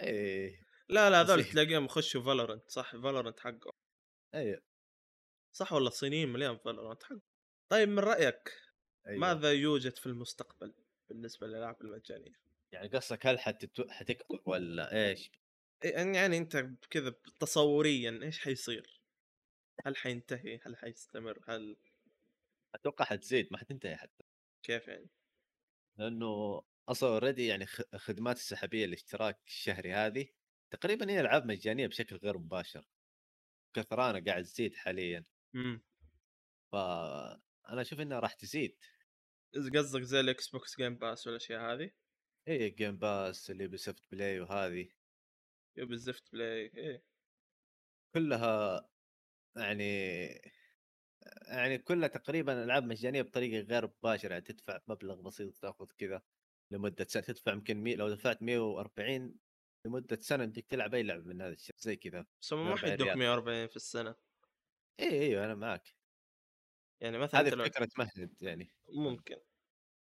[0.00, 1.44] إيه لا لا هذول.
[1.44, 3.70] تلاقيهم يخشوا Valorant صح Valorant حقه
[4.34, 4.64] إيه
[5.52, 7.20] صح ولا الصينيين مليون Valorant حقه
[7.68, 8.52] طيب من رأيك
[9.06, 9.20] أيوة.
[9.20, 10.74] ماذا يوجد في المستقبل
[11.08, 12.40] بالنسبة للألعاب المجانية؟
[12.72, 13.88] يعني قصدك هل حتتو...
[13.88, 15.30] حتكبر ولا إيش؟
[15.84, 18.97] يعني أنت كذا تصوريا إيش حيصير؟
[19.86, 21.76] هل حينتهي؟ هل حيستمر؟ هل
[22.74, 24.24] أتوقع حتزيد ما حتنتهي حتى
[24.62, 25.08] كيف يعني؟
[25.98, 30.28] لأنه أصلا already يعني خدمات السحابية الاشتراك الشهري هذه
[30.70, 32.88] تقريبا هي ألعاب مجانية بشكل غير مباشر
[33.74, 35.82] كثرانة قاعد تزيد حاليا امم
[36.72, 38.76] فانا أشوف إنها راح تزيد
[39.74, 41.90] قصدك زي ال Xbox Game Pass والاشياء هذه؟
[42.48, 44.88] اي Game Pass ال Ubisoft Play وهذه
[45.76, 47.04] Ubisoft Play إيه
[48.14, 48.88] كلها
[49.58, 50.28] يعني
[51.48, 56.22] يعني كلها تقريبا ألعاب مجانية بطريقة غير مباشرة يعني تدفع مبلغ بسيط تاخذ كذا
[56.70, 57.96] لمدة سنة تدفع يمكن مي...
[57.96, 59.34] لو دفعت 140
[59.86, 63.08] لمدة سنة بدك تلعب أي لعبة من هذا الشيء زي كذا بس ما 40 حيدوك
[63.08, 63.18] ريال.
[63.18, 64.14] 140 في السنة.
[65.00, 65.94] اي أيوه أنا معك
[67.00, 68.72] يعني مثلا هذه أنت لو الفكرة تمهد يعني.
[68.88, 69.36] ممكن.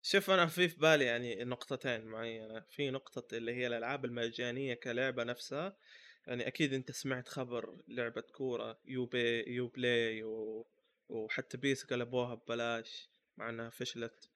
[0.02, 2.60] شوف أنا في في بالي يعني نقطتين معينة.
[2.60, 5.78] في نقطة اللي هي الألعاب المجانية كلعبة نفسها.
[6.28, 10.68] يعني أكيد أنت سمعت خبر لعبة كورة يو بي يو بلاي و...
[11.10, 14.30] وحتى PES قلبوها ببلاش مع إنها فشلت.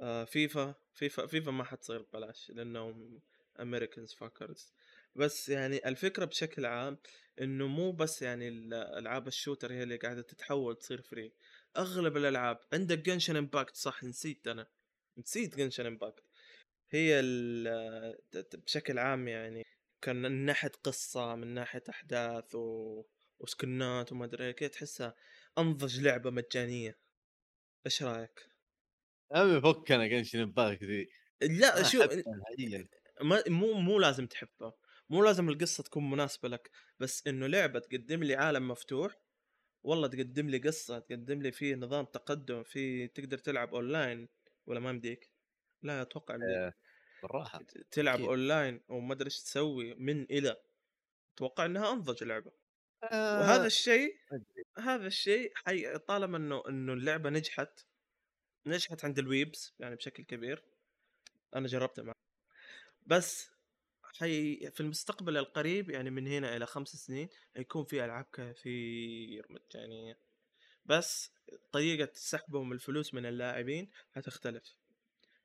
[0.00, 3.20] آه FIFA FIFA FIFA ما حتصير ببلاش لأنهم
[3.60, 4.72] Americans fuckers
[5.14, 6.98] بس يعني الفكرة بشكل عام
[7.40, 11.30] إنه مو بس يعني ال ألعاب ال shooter هي اللي قاعدة تتحول تصير free.
[11.76, 14.66] أغلب الألعاب عندك Genshin Impact صح؟ نسيت أنا.
[15.18, 16.22] نسيت Genshin Impact.
[16.90, 17.22] هي
[18.54, 19.66] بشكل عام يعني
[20.02, 23.04] كان من ناحية قصة من ناحية أحداث و
[23.38, 25.14] وسكنات وما أدري كذا تحسها
[25.58, 26.98] أنضج لعبة مجانية.
[27.86, 28.50] إيش رأيك؟
[29.32, 31.08] عمي فك أنا Genshin Impact ذي؟
[32.08, 32.88] احبها نهائيا
[33.22, 34.72] ما مو مو لازم تحبها
[35.10, 36.70] مو لازم القصة تكون مناسبة لك
[37.00, 39.14] بس إنه لعبة تقدم لي عالم مفتوح
[39.82, 44.28] والله تقدم لي قصة تقدم لي فيه نظام تقدم فيه تقدر تلعب أونلاين
[44.66, 45.30] ولا ما يمديك؟
[45.82, 46.74] لا أتوقع يمديك.
[47.22, 47.62] بالراحة.
[47.90, 48.28] تلعب أكيد.
[48.28, 50.56] أونلاين وما أدري إيش تسوي من إلى.
[51.34, 52.52] أتوقع إنها أنضج لعبة
[53.02, 54.64] آه، وهذا الشيء ما أدري.
[54.78, 55.98] هذا الشيء حي...
[55.98, 57.86] طالما إنه إنه اللعبة نجحت
[58.66, 60.64] نجحت عند الويبس يعني بشكل كبير.
[61.56, 62.14] أنا جربتها معه
[63.06, 63.50] بس
[64.02, 70.18] حي في المستقبل القريب يعني من هنا إلى خمس سنين حيكون في ألعاب كثير مجانية.
[70.84, 71.32] بس
[71.72, 74.76] طريقة سحبهم الفلوس من اللاعبين حتختلف.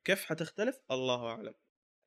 [0.04, 1.54] كيف حتختلف؟ الله أعلم.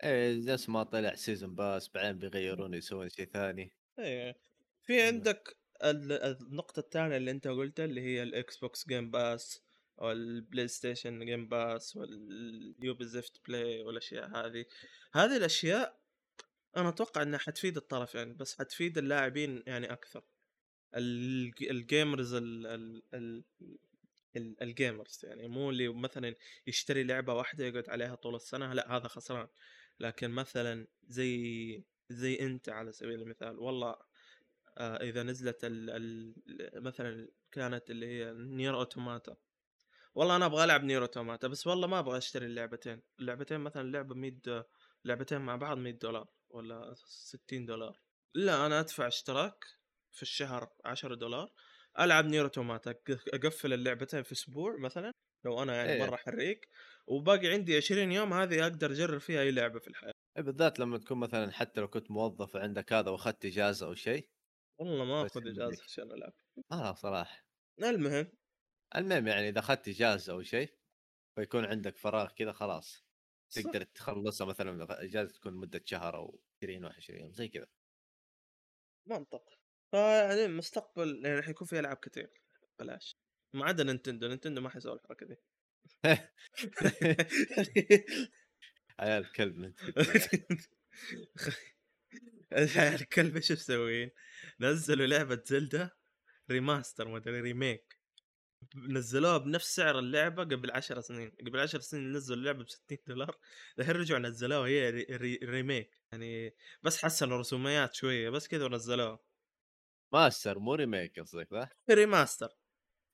[0.03, 3.71] إيه نفس ما طلع season pass بعدين بيغيرون يسوون شيء ثاني.
[3.99, 4.35] إيه.
[4.83, 9.61] في عندك ال- النقطة الثانية اللي أنت قلتها اللي هي ال Xbox Game Pass
[10.01, 14.65] أو ال PlayStation Game Pass وال Ubisoft Play والأشياء هذه.
[15.13, 15.99] هذه الأشياء
[16.77, 20.23] أنا أتوقع إنها حتفيد الطرفين بس حتفيد اللاعبين يعني أكثر.
[20.95, 23.43] الج- ال gamers ال ال ال
[24.35, 26.35] ال- ال gamers يعني مو اللي مثلا
[26.67, 29.47] يشتري لعبة واحدة يقعد عليها طول السنة لا هذا خسران.
[29.99, 33.95] لكن مثلا زي زي أنت على سبيل المثال والله
[34.77, 36.35] آه إذا نزلت ال ال
[36.83, 39.35] مثلا كانت اللي هي Nier Automata.
[40.15, 43.01] والله أنا أبغى العب Nier Automata بس والله ما أبغى أشتري اللعبتين.
[43.19, 44.65] اللعبتين مثلا لعبة 100
[45.05, 47.99] لعبتين مع بعض 100 دولار ولا 60 دولار.
[48.35, 49.65] لا أنا أدفع اشتراك
[50.11, 51.53] في الشهر 10 دولار
[51.99, 52.95] ألعب نير أوتوماتا
[53.33, 55.11] أقفل اللعبتين في أسبوع مثلا
[55.45, 55.99] لو أنا يعني إيه.
[55.99, 56.61] مرة حريق.
[57.09, 60.11] وباقي عندي 20 يوم هذه أقدر أجرب فيها أي لعبة في الحياة.
[60.37, 64.29] إيه بالذات لما تكون مثلا حتى لو كنت موظف وعندك هذا وأخذت إجازة أو شيء.
[64.79, 65.51] والله ما أخذ عندك.
[65.51, 66.33] إجازة عشان ألعب.
[66.71, 67.45] آه صراحة.
[67.83, 68.31] المهم.
[68.95, 70.73] المهم يعني إذا أخذت إجازة أو شيء
[71.35, 73.05] فيكون عندك فراغ كذا خلاص.
[73.49, 73.61] صح.
[73.61, 77.67] تقدر تخلصها مثلا إجازة تكون مدة شهر أو 20 21 يوم زي كذا.
[79.07, 79.49] منطق.
[79.91, 82.29] فيعني المستقبل يعني حيكون في ألعاب كثير.
[82.79, 83.15] بلاش.
[83.55, 84.27] ما عدا Nintendo.
[84.27, 85.35] Nintendo ما حيسوي الحركة دي.
[88.99, 89.79] عيال كلب انت
[92.51, 94.11] العيال الكلب إيش مسوين؟
[94.59, 95.97] نزلوا لعبة Zelda
[96.51, 97.99] remaster ما أدري remake
[98.75, 101.31] نزلوها بنفس سعر اللعبة قبل عشر سنين.
[101.47, 103.37] قبل عشر سنين نزلوا اللعبة ب 60 دولار.
[103.79, 105.03] الحين رجعوا نزلوها هي re...
[105.09, 105.39] re...
[105.43, 109.19] remake يعني بس حسنوا رسوميات شوية بس كذا ونزلوها.
[110.13, 112.49] ماستر مو remake قصدك ذا remaster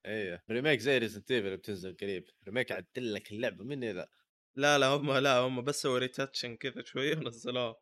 [0.05, 2.25] أيوه remake زي Resident Evil بتنزل قريب.
[2.45, 4.09] remake عدل لك اللعبة من ذا
[4.55, 7.75] لا لا هم لا هم بس سووا retouching كذا شوية ونزلوها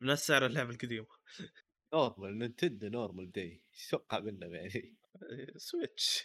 [0.00, 1.06] بنفس سعر اللعبة القديمة.
[1.94, 3.40] normal Nintendo normal دي
[3.74, 4.96] إيش توقع منهم يعني
[5.56, 6.24] سويتش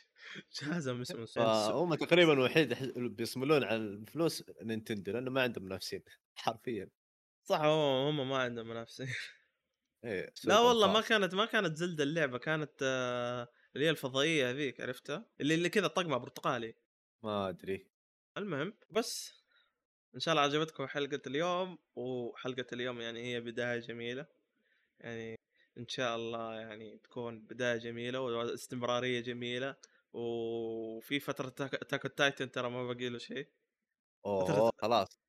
[0.62, 6.04] جهازهم اسمه سويتش فهم تقريبا الوحيد بيصملون على الفلوس Nintendo لأنه ما عندهم منافسين
[6.36, 6.90] حرفيا.
[7.44, 9.08] صح هم هم ما عندهم منافسين.
[10.04, 11.02] إيه لا والله ما.
[11.02, 15.88] كانت ما كانت Zelda اللعبة كانت آه، اللي هي الفضائية هذيك عرفتها؟ اللي اللي كذا
[15.88, 16.76] طقمه برتقالي.
[17.24, 17.88] ما أدري.
[18.38, 19.44] المهم بس
[20.16, 24.28] إن شاء الله عجبتكم حلقة اليوم وحلقة اليوم يعني هي بداية جميلة.
[25.00, 25.36] يعني
[25.78, 29.76] إن شاء الله يعني تكون بداية جميلة واستمرارية جميلة
[30.14, 31.50] وفي فترة
[31.90, 33.48] Attack on Titan ترى ما باقي له شيء.
[34.26, 35.20] أوه خلاص.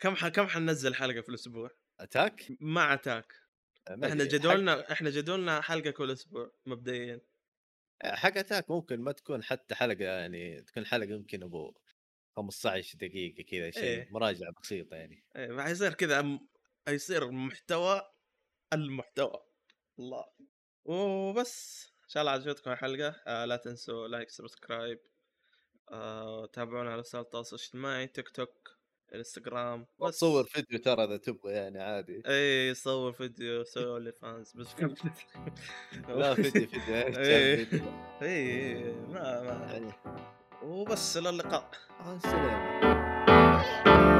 [0.00, 0.28] كم ح...
[0.28, 1.70] كم حننزل حلقة في الأسبوع؟
[2.00, 3.34] Attack مع Attack
[3.88, 4.24] إحنا.
[4.24, 7.20] جدولنا إحنا جدولنا حلقة كل أسبوع مبدئيا.
[8.02, 11.74] حق حق Attack ممكن ما تكون حتى حلقة يعني تكون حلقة يمكن أبو
[12.36, 14.08] 15 دقيقة كذا شيء إيه.
[14.10, 15.24] مراجعة بسيطة يعني.
[15.36, 16.48] إيه حيصير كذا م-
[16.88, 18.02] حيصير محتوى
[18.72, 19.42] المحتوى.
[19.98, 20.24] الله.
[20.84, 21.86] وبس.
[22.04, 23.08] إن شاء الله عجبتكم الحلقة.
[23.26, 24.98] آه لا تنسوا like subscribe
[25.92, 28.78] آه تابعونا على وسائل التواصل الاجتماعي TikTok
[29.14, 30.14] Instagram بس.
[30.20, 32.22] صور فيديو ترى إذا تبغى يعني عادي.
[32.26, 34.68] إي صور فيديو سوي OnlyFans بس
[36.08, 37.12] لا فيديو فيديو.
[37.12, 37.80] فيديو.
[38.22, 39.92] إي ما ما.
[40.62, 41.70] وبس إلى اللقاء.
[42.00, 44.15] آه، السلام